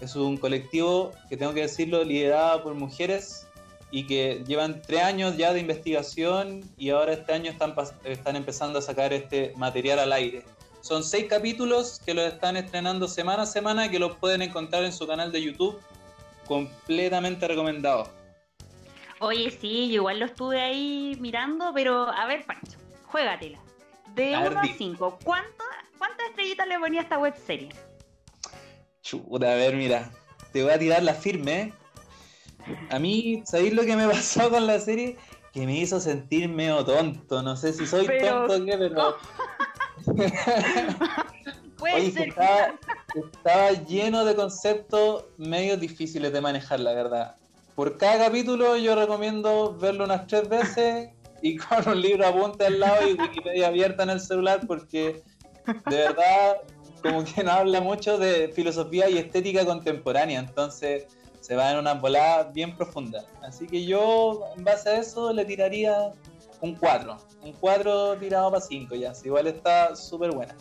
es 0.00 0.16
un 0.16 0.38
colectivo 0.38 1.12
que 1.28 1.36
tengo 1.36 1.52
que 1.52 1.62
decirlo 1.62 2.02
liderado 2.04 2.62
por 2.62 2.74
mujeres 2.74 3.46
y 3.90 4.06
que 4.06 4.42
llevan 4.46 4.80
tres 4.82 5.02
años 5.02 5.36
ya 5.36 5.52
de 5.52 5.60
investigación 5.60 6.62
y 6.78 6.90
ahora 6.90 7.12
este 7.12 7.32
año 7.32 7.50
están, 7.50 7.74
están 8.04 8.36
empezando 8.36 8.78
a 8.78 8.82
sacar 8.82 9.12
este 9.12 9.52
material 9.56 9.98
al 9.98 10.12
aire. 10.12 10.44
Son 10.80 11.04
seis 11.04 11.26
capítulos 11.28 12.00
que 12.04 12.14
los 12.14 12.32
están 12.32 12.56
estrenando 12.56 13.06
semana 13.08 13.42
a 13.42 13.46
semana 13.46 13.90
que 13.90 13.98
los 13.98 14.16
pueden 14.16 14.40
encontrar 14.40 14.84
en 14.84 14.92
su 14.92 15.06
canal 15.06 15.30
de 15.30 15.42
YouTube, 15.42 15.78
completamente 16.46 17.46
recomendado. 17.46 18.08
Oye, 19.20 19.50
sí, 19.50 19.88
yo 19.88 19.96
igual 19.96 20.18
lo 20.18 20.26
estuve 20.26 20.60
ahí 20.60 21.16
mirando, 21.20 21.72
pero 21.74 22.08
a 22.08 22.26
ver, 22.26 22.44
Pancho, 22.46 22.78
juégatela. 23.06 23.58
De 24.14 24.34
A 24.34 24.40
ver, 24.42 24.52
1 24.52 24.60
a 24.60 24.62
di. 24.62 24.74
5, 24.76 25.18
¿cuántas 25.22 26.26
estrellitas 26.30 26.66
le 26.66 26.78
ponía 26.78 27.00
a 27.00 27.02
esta 27.04 27.18
web 27.18 27.34
serie? 27.46 27.68
Chuta, 29.02 29.52
a 29.52 29.54
ver, 29.56 29.76
mira, 29.76 30.10
te 30.52 30.62
voy 30.62 30.72
a 30.72 30.78
tirar 30.78 31.02
la 31.02 31.14
firme. 31.14 31.60
¿eh? 31.60 31.72
A 32.90 32.98
mí, 32.98 33.42
¿sabéis 33.44 33.74
lo 33.74 33.82
que 33.84 33.94
me 33.96 34.08
pasó 34.12 34.50
con 34.50 34.66
la 34.66 34.78
serie? 34.80 35.16
Que 35.52 35.66
me 35.66 35.76
hizo 35.78 36.00
sentir 36.00 36.48
medio 36.48 36.84
tonto. 36.84 37.42
No 37.42 37.56
sé 37.56 37.72
si 37.72 37.86
soy 37.86 38.06
Pero, 38.06 38.46
tonto 38.46 38.62
o 38.62 38.66
qué, 38.66 38.78
pero. 38.78 39.16
Puede 41.76 41.94
Oye, 41.94 42.10
ser. 42.12 42.28
estaba, 42.28 42.74
estaba 43.14 43.70
lleno 43.72 44.24
de 44.24 44.34
conceptos 44.34 45.24
medio 45.38 45.76
difíciles 45.76 46.32
de 46.32 46.40
manejar, 46.40 46.80
la 46.80 46.92
verdad. 46.94 47.36
Por 47.74 47.96
cada 47.96 48.26
capítulo 48.26 48.76
yo 48.76 48.94
recomiendo 48.94 49.76
verlo 49.76 50.04
unas 50.04 50.26
tres 50.26 50.48
veces 50.48 51.10
y 51.42 51.56
con 51.58 51.88
un 51.88 52.00
libro 52.00 52.26
apunte 52.26 52.66
al 52.66 52.80
lado 52.80 53.08
y 53.08 53.14
Wikipedia 53.14 53.68
abierta 53.68 54.02
en 54.02 54.10
el 54.10 54.20
celular 54.20 54.60
porque 54.66 55.22
de 55.66 55.96
verdad 55.96 56.58
como 57.02 57.24
que 57.24 57.42
no 57.42 57.52
habla 57.52 57.80
mucho 57.80 58.18
de 58.18 58.48
filosofía 58.48 59.08
y 59.08 59.18
estética 59.18 59.64
contemporánea, 59.64 60.40
entonces 60.40 61.06
se 61.40 61.56
va 61.56 61.72
en 61.72 61.78
una 61.78 61.94
volada 61.94 62.44
bien 62.52 62.76
profunda. 62.76 63.24
Así 63.42 63.66
que 63.66 63.84
yo 63.84 64.42
en 64.56 64.64
base 64.64 64.90
a 64.90 64.98
eso 64.98 65.32
le 65.32 65.44
tiraría 65.44 66.12
un 66.60 66.74
4, 66.74 67.16
un 67.42 67.52
4 67.54 68.16
tirado 68.18 68.50
para 68.50 68.60
5 68.60 68.94
ya, 68.96 69.14
si 69.14 69.28
igual 69.28 69.46
está 69.46 69.96
súper 69.96 70.32
buena. 70.32 70.54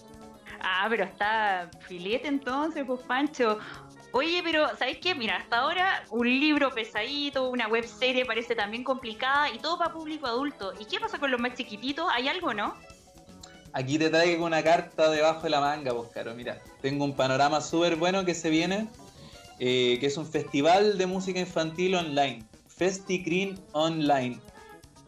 Ah, 0.62 0.88
pero 0.90 1.04
está 1.04 1.70
filete 1.82 2.28
entonces, 2.28 2.84
pues 2.86 3.02
Pancho. 3.02 3.60
Oye, 4.12 4.42
pero 4.44 4.68
¿sabéis 4.76 4.98
qué? 4.98 5.14
Mira, 5.14 5.38
hasta 5.38 5.60
ahora 5.60 6.04
un 6.10 6.28
libro 6.28 6.72
pesadito, 6.72 7.50
una 7.50 7.68
web 7.68 7.86
serie 7.86 8.26
parece 8.26 8.56
también 8.56 8.84
complicada 8.84 9.52
y 9.52 9.60
todo 9.60 9.78
para 9.78 9.94
público 9.94 10.26
adulto. 10.26 10.74
¿Y 10.80 10.86
qué 10.86 11.00
pasa 11.00 11.20
con 11.20 11.30
los 11.30 11.40
más 11.40 11.54
chiquititos? 11.54 12.08
¿Hay 12.12 12.28
algo, 12.28 12.54
no? 12.54 12.74
Aquí 13.74 14.00
te 14.00 14.10
traigo 14.10 14.46
una 14.46 14.64
carta 14.64 15.12
debajo 15.12 15.44
de 15.44 15.52
la 15.52 15.62
manga, 15.62 15.94
pues 15.94 16.10
caro. 16.10 16.34
Mira, 16.34 16.60
tengo 16.82 17.06
un 17.06 17.16
panorama 17.16 17.62
súper 17.62 17.98
bueno 17.98 18.26
que 18.26 18.34
se 18.34 18.50
viene, 18.50 18.88
eh, 19.60 19.98
que 20.00 20.08
es 20.08 20.18
un 20.18 20.26
festival 20.26 20.98
de 20.98 21.06
música 21.06 21.40
infantil 21.40 21.94
online, 21.94 22.44
FestiCreen 22.68 23.60
Online, 23.74 24.40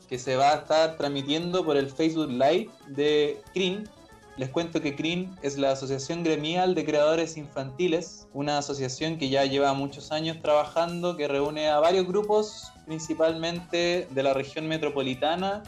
que 0.08 0.20
se 0.20 0.36
va 0.36 0.52
a 0.52 0.56
estar 0.58 0.98
transmitiendo 0.98 1.66
por 1.66 1.76
el 1.76 1.90
Facebook 1.90 2.30
Live 2.30 2.70
de 2.88 3.42
Creen. 3.54 3.90
Les 4.38 4.50
cuento 4.50 4.82
que 4.82 4.96
Creen 4.96 5.36
es 5.42 5.58
la 5.58 5.72
Asociación 5.72 6.24
Gremial 6.24 6.74
de 6.74 6.86
Creadores 6.86 7.38
Infantiles, 7.38 8.28
una 8.34 8.58
asociación 8.58 9.18
que 9.18 9.30
ya 9.30 9.46
lleva 9.46 9.74
muchos 9.74 10.12
años 10.12 10.40
trabajando, 10.42 11.18
que 11.18 11.28
reúne 11.28 11.68
a 11.68 11.80
varios 11.80 12.08
grupos, 12.08 12.72
principalmente 12.86 14.08
de 14.10 14.24
la 14.24 14.34
región 14.34 14.68
metropolitana 14.68 15.64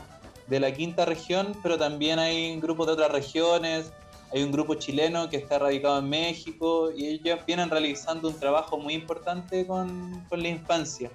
de 0.48 0.60
la 0.60 0.74
quinta 0.74 1.06
región, 1.06 1.54
pero 1.62 1.78
también 1.78 2.20
hay 2.20 2.60
grupos 2.60 2.88
de 2.88 2.94
otras 2.94 3.12
regiones, 3.12 3.92
hay 4.32 4.44
un 4.44 4.52
grupo 4.52 4.76
chileno 4.76 5.30
que 5.30 5.38
está 5.38 5.60
radicado 5.60 6.00
en 6.00 6.10
México 6.10 6.92
y 6.96 7.08
ellos 7.08 7.40
vienen 7.46 7.70
realizando 7.70 8.30
un 8.30 8.40
trabajo 8.40 8.78
muy 8.78 8.94
importante 8.94 9.66
con, 9.66 10.26
con 10.30 10.42
la 10.42 10.50
infancia. 10.50 11.12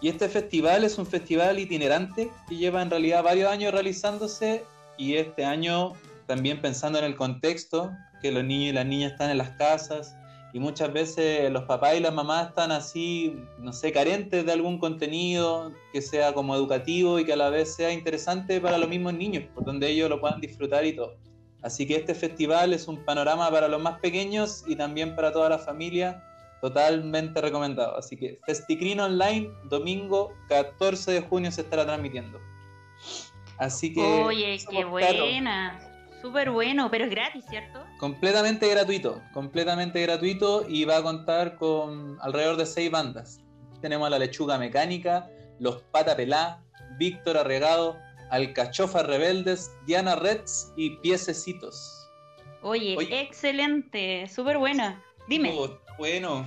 Y 0.00 0.08
este 0.08 0.28
festival 0.28 0.84
es 0.84 0.98
un 0.98 1.06
festival 1.06 1.58
itinerante 1.58 2.30
que 2.48 2.56
lleva 2.56 2.82
en 2.82 2.90
realidad 2.90 3.22
varios 3.22 3.50
años 3.50 3.72
realizándose 3.72 4.64
y 4.96 5.16
este 5.16 5.44
año 5.44 5.92
también 6.30 6.60
pensando 6.60 7.00
en 7.00 7.04
el 7.04 7.16
contexto, 7.16 7.90
que 8.22 8.30
los 8.30 8.44
niños 8.44 8.70
y 8.70 8.72
las 8.72 8.86
niñas 8.86 9.12
están 9.12 9.30
en 9.30 9.38
las 9.38 9.50
casas 9.56 10.14
y 10.52 10.60
muchas 10.60 10.92
veces 10.92 11.50
los 11.50 11.64
papás 11.64 11.96
y 11.96 12.00
las 12.00 12.14
mamás 12.14 12.50
están 12.50 12.70
así, 12.70 13.36
no 13.58 13.72
sé, 13.72 13.90
carentes 13.90 14.46
de 14.46 14.52
algún 14.52 14.78
contenido 14.78 15.72
que 15.92 16.00
sea 16.00 16.32
como 16.32 16.54
educativo 16.54 17.18
y 17.18 17.24
que 17.24 17.32
a 17.32 17.36
la 17.36 17.50
vez 17.50 17.74
sea 17.74 17.92
interesante 17.92 18.60
para 18.60 18.78
los 18.78 18.88
mismos 18.88 19.14
niños, 19.14 19.42
por 19.52 19.64
donde 19.64 19.88
ellos 19.88 20.08
lo 20.08 20.20
puedan 20.20 20.40
disfrutar 20.40 20.84
y 20.84 20.94
todo. 20.94 21.16
Así 21.62 21.84
que 21.84 21.96
este 21.96 22.14
festival 22.14 22.74
es 22.74 22.86
un 22.86 23.04
panorama 23.04 23.50
para 23.50 23.66
los 23.66 23.82
más 23.82 23.98
pequeños 23.98 24.62
y 24.68 24.76
también 24.76 25.16
para 25.16 25.32
toda 25.32 25.48
la 25.48 25.58
familia, 25.58 26.22
totalmente 26.60 27.40
recomendado. 27.40 27.96
Así 27.96 28.16
que 28.16 28.38
Festicrin 28.46 29.00
Online, 29.00 29.50
domingo 29.64 30.32
14 30.48 31.10
de 31.10 31.20
junio 31.22 31.50
se 31.50 31.62
estará 31.62 31.84
transmitiendo. 31.84 32.38
Así 33.58 33.92
que... 33.92 34.00
Oye, 34.00 34.58
qué 34.70 34.86
pues, 34.86 35.06
Caro. 35.06 35.89
Súper 36.20 36.50
bueno, 36.50 36.90
pero 36.90 37.04
es 37.04 37.10
gratis, 37.10 37.44
¿cierto? 37.48 37.84
Completamente 37.98 38.68
gratuito, 38.68 39.22
completamente 39.32 40.02
gratuito 40.02 40.66
y 40.68 40.84
va 40.84 40.98
a 40.98 41.02
contar 41.02 41.56
con 41.56 42.18
alrededor 42.20 42.56
de 42.56 42.66
seis 42.66 42.90
bandas. 42.90 43.40
Tenemos 43.80 44.06
a 44.06 44.10
la 44.10 44.18
Lechuga 44.18 44.58
Mecánica, 44.58 45.30
Los 45.58 45.82
Pata 45.90 46.16
Pelá, 46.16 46.62
Víctor 46.98 47.38
Arregado, 47.38 47.96
Alcachofas 48.30 49.06
Rebeldes, 49.06 49.70
Diana 49.86 50.14
Reds 50.16 50.72
y 50.76 50.96
Piececitos. 50.96 52.06
Oye, 52.62 52.96
Oye. 52.98 53.20
excelente, 53.22 54.28
súper 54.28 54.58
buena. 54.58 55.02
Dime. 55.26 55.54
Oh, 55.56 55.78
bueno, 55.98 56.46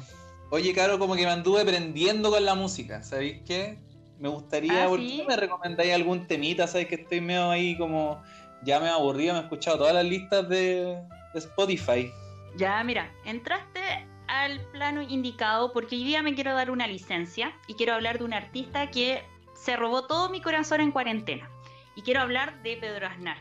oye, 0.52 0.72
Caro, 0.74 1.00
como 1.00 1.16
que 1.16 1.26
me 1.26 1.32
anduve 1.32 1.66
prendiendo 1.66 2.30
con 2.30 2.46
la 2.46 2.54
música, 2.54 3.02
¿sabéis 3.02 3.42
qué? 3.46 3.80
Me 4.20 4.30
gustaría, 4.30 4.86
Ah, 4.86 4.88
¿por 4.88 5.00
qué 5.00 5.26
me 5.28 5.36
recomendáis 5.36 5.94
algún 5.94 6.28
temita? 6.28 6.68
¿Sabéis 6.68 6.88
que 6.88 6.96
estoy 6.96 7.20
medio 7.20 7.50
ahí 7.50 7.76
como 7.78 8.22
ya 8.66 8.80
me 8.80 8.88
he 8.88 8.90
aburrido? 8.90 9.34
Me 9.34 9.40
he 9.40 9.44
escuchado 9.44 9.78
todas 9.80 9.94
las 9.94 10.06
listas 10.06 10.48
de, 10.50 10.98
de 11.34 11.40
Spotify. 11.40 12.12
Ya, 12.56 12.84
mira, 12.84 13.12
entraste 13.26 13.82
al 14.28 14.60
plano 14.72 15.02
indicado 15.02 15.74
porque 15.74 15.96
hoy 15.96 16.04
día 16.04 16.22
me 16.22 16.34
quiero 16.34 16.54
dar 16.54 16.72
una 16.72 16.88
licencia 16.88 17.54
y 17.68 17.74
quiero 17.76 17.94
hablar 17.94 18.20
de 18.20 18.26
un 18.26 18.34
artista 18.34 18.90
que 18.90 19.24
se 19.54 19.76
robó 19.76 20.06
todo 20.08 20.30
mi 20.30 20.42
corazón 20.42 20.82
en 20.82 20.92
cuarentena. 20.92 21.50
Y 21.96 22.02
quiero 22.02 22.22
hablar 22.22 22.62
de 22.64 22.78
Pedro 22.78 23.08
Aznar. 23.08 23.38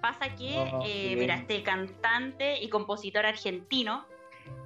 Pasa 0.00 0.34
que, 0.36 0.56
Oh, 0.56 0.82
eh, 0.86 1.16
mira, 1.18 1.34
este 1.34 1.62
cantante 1.62 2.62
y 2.62 2.68
compositor 2.68 3.26
argentino, 3.26 4.06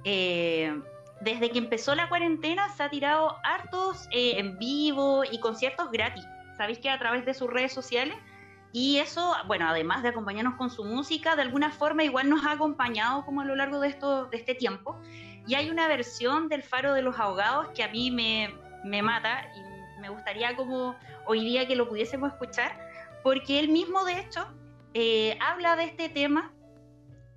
eh, 0.03 0.79
desde 1.21 1.49
que 1.49 1.57
empezó 1.57 1.95
la 1.95 2.09
cuarentena 2.09 2.69
se 2.69 2.83
ha 2.83 2.89
tirado 2.89 3.37
hartos 3.43 4.07
eh, 4.11 4.33
en 4.37 4.57
vivo 4.59 5.23
y 5.29 5.39
conciertos 5.39 5.89
gratis. 5.91 6.23
¿Sabéis 6.57 6.79
que 6.79 6.89
a 6.89 6.99
través 6.99 7.25
de 7.25 7.33
sus 7.33 7.49
redes 7.49 7.73
sociales? 7.73 8.15
Y 8.73 8.97
eso, 8.97 9.35
bueno, 9.45 9.67
además 9.69 10.01
de 10.01 10.09
acompañarnos 10.09 10.55
con 10.55 10.71
su 10.71 10.83
música, 10.83 11.35
de 11.35 11.43
alguna 11.43 11.71
forma 11.71 12.03
igual 12.03 12.27
nos 12.27 12.43
ha 12.43 12.53
acompañado 12.53 13.23
como 13.23 13.41
a 13.41 13.45
lo 13.45 13.55
largo 13.55 13.79
de, 13.79 13.87
esto, 13.87 14.25
de 14.25 14.37
este 14.37 14.55
tiempo. 14.55 14.99
Y 15.45 15.53
hay 15.53 15.69
una 15.69 15.87
versión 15.87 16.49
del 16.49 16.63
Faro 16.63 16.95
de 16.95 17.03
los 17.03 17.19
Ahogados 17.19 17.67
que 17.75 17.83
a 17.83 17.89
mí 17.89 18.09
me, 18.09 18.51
me 18.83 19.03
mata 19.03 19.45
y 19.55 20.01
me 20.01 20.09
gustaría 20.09 20.55
como 20.55 20.95
hoy 21.27 21.45
día 21.45 21.67
que 21.67 21.75
lo 21.75 21.87
pudiésemos 21.87 22.31
escuchar, 22.31 22.75
porque 23.21 23.59
él 23.59 23.69
mismo 23.69 24.03
de 24.05 24.19
hecho 24.19 24.47
eh, 24.95 25.37
habla 25.39 25.75
de 25.75 25.83
este 25.83 26.09
tema 26.09 26.51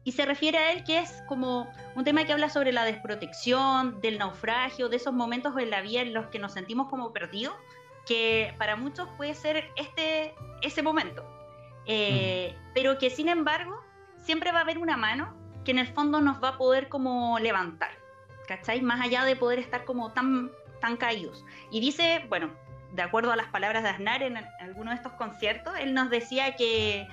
y 0.05 0.13
se 0.13 0.25
refiere 0.25 0.57
a 0.57 0.73
él 0.73 0.85
que 0.85 1.01
es 1.01 1.23
como 1.29 1.71
un 1.97 2.05
tema 2.05 2.25
que 2.25 2.33
habla 2.33 2.49
sobre 2.49 2.73
la 2.73 2.85
desprotección, 2.85 4.01
del 4.01 4.19
naufragio, 4.19 4.89
de 4.89 4.97
esos 4.97 5.13
momentos 5.13 5.53
en 5.59 5.69
la 5.69 5.83
vida 5.83 6.01
en 6.01 6.15
los 6.15 6.29
que 6.29 6.39
nos 6.39 6.53
sentimos 6.53 6.89
como 6.89 7.13
perdidos, 7.13 7.55
que 8.07 8.55
para 8.59 8.77
muchos 8.77 9.09
puede 9.17 9.35
ser 9.35 9.71
este 9.77 10.35
ese 10.63 10.83
momento, 10.83 11.25
Eh, 11.89 12.57
pero 12.75 12.99
que 12.99 13.11
sin 13.11 13.29
embargo 13.29 13.81
siempre 14.19 14.51
va 14.51 14.59
a 14.59 14.63
haber 14.63 14.79
una 14.79 14.97
mano 14.97 15.33
que 15.65 15.71
en 15.71 15.79
el 15.79 15.87
fondo 15.87 16.21
nos 16.21 16.43
va 16.43 16.49
a 16.49 16.57
poder 16.59 16.89
como 16.89 17.39
levantar, 17.39 17.91
¿cachai? 18.49 18.81
Más 18.83 19.01
allá 19.01 19.25
de 19.25 19.37
poder 19.37 19.61
estar 19.61 19.85
como 19.85 20.11
tan, 20.13 20.51
tan 20.81 20.97
caídos. 20.97 21.45
Y 21.71 21.79
dice, 21.81 22.25
bueno, 22.29 22.51
de 22.93 23.03
acuerdo 23.03 23.31
a 23.31 23.37
las 23.37 23.47
palabras 23.49 23.83
de 23.85 23.91
Aznar 23.91 24.23
en 24.23 24.37
alguno 24.61 24.91
de 24.91 24.97
estos 24.97 25.13
conciertos, 25.13 25.75
él 25.79 25.95
nos 25.95 26.11
decía 26.11 26.57
que, 26.57 27.07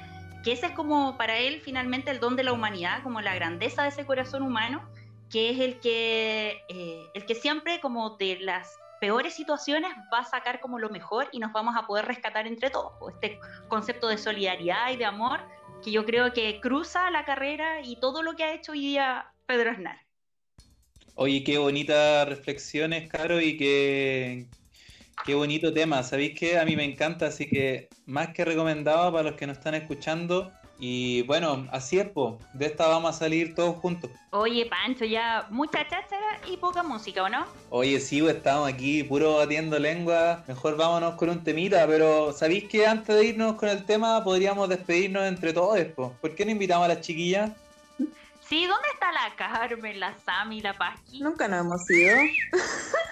que 0.43 0.53
ese 0.53 0.67
es 0.67 0.71
como 0.71 1.17
para 1.17 1.37
él 1.37 1.61
finalmente 1.61 2.09
el 2.09 2.19
don 2.19 2.35
de 2.35 2.43
la 2.43 2.53
humanidad, 2.53 3.03
como 3.03 3.21
la 3.21 3.35
grandeza 3.35 3.83
de 3.83 3.89
ese 3.89 4.05
corazón 4.05 4.41
humano, 4.41 4.81
que 5.29 5.51
es 5.51 5.59
el 5.59 5.79
que, 5.79 6.63
eh, 6.67 7.03
el 7.13 7.25
que 7.25 7.35
siempre 7.35 7.79
como 7.79 8.17
de 8.17 8.39
las 8.39 8.79
peores 9.03 9.33
situaciones 9.33 9.91
va 10.13 10.19
a 10.19 10.23
sacar 10.23 10.61
como 10.61 10.79
lo 10.79 10.89
mejor 10.89 11.27
y 11.33 11.39
nos 11.39 11.51
vamos 11.51 11.75
a 11.77 11.85
poder 11.85 12.05
rescatar 12.05 12.47
entre 12.47 12.69
todos. 12.69 12.93
Este 13.11 13.37
concepto 13.67 14.07
de 14.07 14.17
solidaridad 14.17 14.93
y 14.93 14.95
de 14.95 15.03
amor 15.03 15.41
que 15.83 15.91
yo 15.91 16.05
creo 16.05 16.31
que 16.31 16.61
cruza 16.61 17.11
la 17.11 17.25
carrera 17.25 17.81
y 17.83 17.97
todo 17.97 18.23
lo 18.23 18.33
que 18.37 18.45
ha 18.45 18.53
hecho 18.53 18.71
hoy 18.71 18.79
día 18.79 19.25
Pedro 19.45 19.71
Aznar. 19.71 19.97
Oye, 21.15 21.43
qué 21.43 21.57
bonitas 21.57 22.29
reflexiones, 22.29 23.09
Caro, 23.09 23.41
y 23.41 23.57
qué, 23.57 24.45
qué 25.25 25.35
bonito 25.35 25.73
tema. 25.73 26.01
¿Sabéis 26.03 26.39
qué? 26.39 26.57
A 26.57 26.63
mí 26.63 26.77
me 26.77 26.85
encanta, 26.85 27.25
así 27.25 27.49
que 27.49 27.89
más 28.05 28.29
que 28.29 28.45
recomendado 28.45 29.11
para 29.11 29.31
los 29.31 29.37
que 29.37 29.47
nos 29.47 29.57
están 29.57 29.75
escuchando. 29.75 30.53
Y 30.79 31.21
bueno, 31.23 31.67
así 31.71 31.99
es, 31.99 32.09
po. 32.09 32.39
De 32.53 32.65
esta 32.65 32.87
vamos 32.87 33.15
a 33.15 33.19
salir 33.19 33.55
todos 33.55 33.77
juntos. 33.77 34.09
Oye, 34.31 34.65
Pancho, 34.65 35.05
ya 35.05 35.47
mucha 35.49 35.87
cháchara 35.87 36.41
y 36.51 36.57
poca 36.57 36.83
música, 36.83 37.23
¿o 37.23 37.29
no? 37.29 37.45
Oye, 37.69 37.99
sí, 37.99 38.21
pues, 38.21 38.35
estamos 38.35 38.67
aquí 38.67 39.03
puro 39.03 39.37
batiendo 39.37 39.79
lengua. 39.79 40.43
Mejor 40.47 40.75
vámonos 40.75 41.15
con 41.15 41.29
un 41.29 41.43
temita, 41.43 41.85
pero 41.87 42.33
¿sabéis 42.33 42.65
que 42.65 42.85
antes 42.85 43.15
de 43.15 43.25
irnos 43.25 43.55
con 43.55 43.69
el 43.69 43.85
tema 43.85 44.23
podríamos 44.23 44.67
despedirnos 44.67 45.23
entre 45.23 45.53
todos? 45.53 45.79
Po? 45.95 46.13
¿Por 46.19 46.35
qué 46.35 46.43
no 46.45 46.51
invitamos 46.51 46.85
a 46.85 46.89
las 46.89 47.01
chiquillas? 47.01 47.51
Sí, 48.41 48.65
¿dónde 48.65 48.87
está 48.93 49.11
la 49.11 49.35
Carmen, 49.35 49.99
la 49.99 50.13
Sami, 50.25 50.61
la 50.61 50.73
Pasqui? 50.73 51.21
Nunca 51.21 51.47
nos 51.47 51.61
hemos 51.61 51.89
ido. 51.89 52.17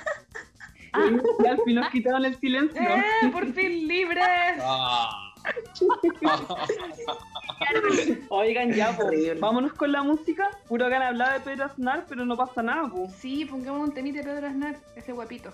Ah. 0.94 1.10
Y 1.42 1.48
al 1.48 1.58
fin 1.64 1.76
nos 1.76 1.90
quitaron 1.90 2.26
el 2.26 2.38
silencio. 2.38 2.82
¡Eh! 2.82 3.30
¡Por 3.32 3.54
fin 3.54 3.88
libres! 3.88 4.60
Ah. 4.62 5.31
Oigan, 8.30 8.74
ya, 8.74 8.96
Horrible. 8.98 9.36
vámonos 9.36 9.74
con 9.74 9.92
la 9.92 10.04
música. 10.04 10.50
Puro 10.68 10.86
ganas 10.90 11.02
de 11.02 11.08
hablar 11.08 11.34
de 11.34 11.40
Pedro 11.42 11.66
Aznar, 11.66 12.06
pero 12.08 12.26
no 12.26 12.38
pasa 12.38 12.64
nada, 12.64 12.90
po. 12.90 13.08
Sí, 13.20 13.46
pongamos 13.46 13.90
un 13.90 13.94
temite 13.94 14.20
de 14.20 14.24
Pedro 14.26 14.48
Aznar, 14.48 14.78
ese 14.96 15.12
guapito. 15.12 15.52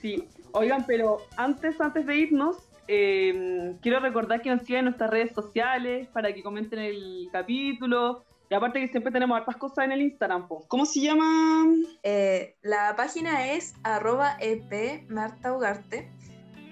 Sí, 0.00 0.26
oigan, 0.52 0.84
pero 0.86 1.18
antes, 1.36 1.80
antes 1.80 2.06
de 2.06 2.16
irnos, 2.16 2.56
eh, 2.88 3.74
quiero 3.80 4.00
recordar 4.00 4.42
que 4.42 4.50
nos 4.54 4.62
sigan 4.62 4.80
en 4.80 4.84
nuestras 4.86 5.10
redes 5.10 5.32
sociales 5.32 6.08
para 6.08 6.32
que 6.32 6.42
comenten 6.42 6.78
el 6.78 7.28
capítulo. 7.32 8.24
Y 8.50 8.54
aparte 8.54 8.78
que 8.78 8.88
siempre 8.88 9.10
tenemos 9.10 9.38
hartas 9.38 9.56
cosas 9.56 9.86
en 9.86 9.92
el 9.92 10.02
Instagram, 10.02 10.46
po. 10.46 10.64
¿Cómo 10.68 10.84
se 10.84 11.00
llama? 11.00 11.64
Eh, 12.02 12.54
la 12.62 12.94
página 12.94 13.52
es 13.52 13.74
arroba 13.82 14.36
EP 14.38 15.08
Marta 15.08 15.56
Ugarte. 15.56 16.10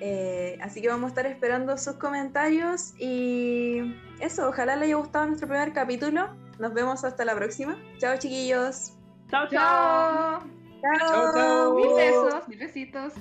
Eh, 0.05 0.59
así 0.61 0.83
que 0.83 0.89
vamos 0.89 1.05
a 1.05 1.09
estar 1.11 1.27
esperando 1.27 1.79
sus 1.79 1.95
comentarios 1.95 2.93
y 2.99 3.95
eso, 4.19 4.49
ojalá 4.49 4.75
les 4.75 4.87
haya 4.87 4.97
gustado 4.97 5.29
nuestro 5.29 5.47
primer 5.47 5.73
capítulo. 5.73 6.35
Nos 6.59 6.75
vemos 6.75 7.05
hasta 7.05 7.25
la 7.25 7.37
próxima. 7.37 7.79
Chao 7.99 8.17
chiquillos. 8.19 8.95
Chao, 9.31 9.47
chao. 9.49 10.41
¡Chao! 10.81 10.99
Chao, 10.99 11.33
chao. 11.33 11.75
Mil 11.77 11.95
besos, 11.95 12.49
mil 12.49 12.59
besitos. 12.59 13.13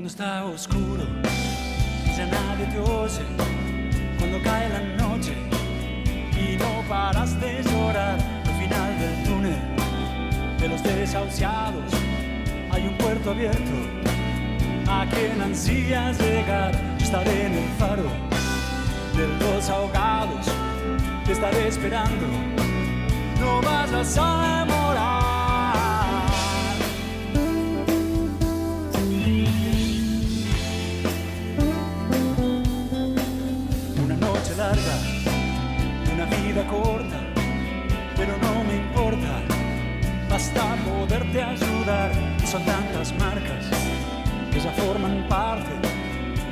Cuando 0.00 0.08
está 0.08 0.44
oscuro 0.46 1.04
ya 2.16 2.24
nadie 2.24 2.64
te 2.72 2.78
oye, 2.78 3.20
cuando 4.18 4.42
cae 4.42 4.66
la 4.70 4.80
noche 4.96 5.34
y 6.32 6.56
no 6.56 6.88
paras 6.88 7.38
de 7.38 7.62
llorar, 7.62 8.18
al 8.46 8.54
final 8.58 8.98
del 8.98 9.24
túnel 9.24 9.58
de 10.58 10.68
los 10.68 10.82
desahuciados 10.82 11.92
hay 12.70 12.86
un 12.86 12.96
puerto 12.96 13.32
abierto 13.32 13.72
a 14.88 15.04
quien 15.10 15.38
ansías 15.38 16.18
llegar. 16.18 16.72
Yo 16.96 17.04
estaré 17.04 17.46
en 17.48 17.52
el 17.58 17.68
faro 17.78 18.04
de 19.18 19.28
los 19.38 19.68
ahogados, 19.68 20.46
te 21.26 21.32
estaré 21.32 21.68
esperando, 21.68 22.26
no 23.38 23.60
vayas 23.60 24.16
a 24.18 24.64
demorar. 24.64 25.09
Corta, 36.70 37.18
pero 38.16 38.32
no 38.38 38.64
me 38.64 38.76
importa, 38.76 39.42
basta 40.28 40.76
poderte 40.88 41.42
ayudar. 41.42 42.10
Son 42.46 42.64
tantas 42.64 43.12
marcas 43.18 43.66
que 44.52 44.60
ya 44.60 44.70
forman 44.72 45.26
parte 45.28 45.72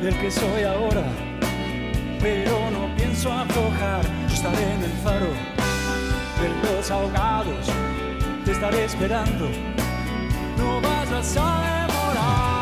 del 0.02 0.18
que 0.18 0.30
soy 0.30 0.64
ahora, 0.64 1.04
pero 2.20 2.70
no 2.70 2.94
pienso 2.96 3.32
aflojar. 3.32 4.04
Yo 4.28 4.34
estaré 4.34 4.74
en 4.74 4.82
el 4.82 4.92
faro 5.04 5.30
de 6.40 6.76
los 6.76 6.90
ahogados, 6.90 7.66
te 8.44 8.52
estaré 8.52 8.84
esperando, 8.84 9.48
no 10.56 10.80
vayas 10.80 11.36
a 11.36 11.86
demorar. 11.86 12.57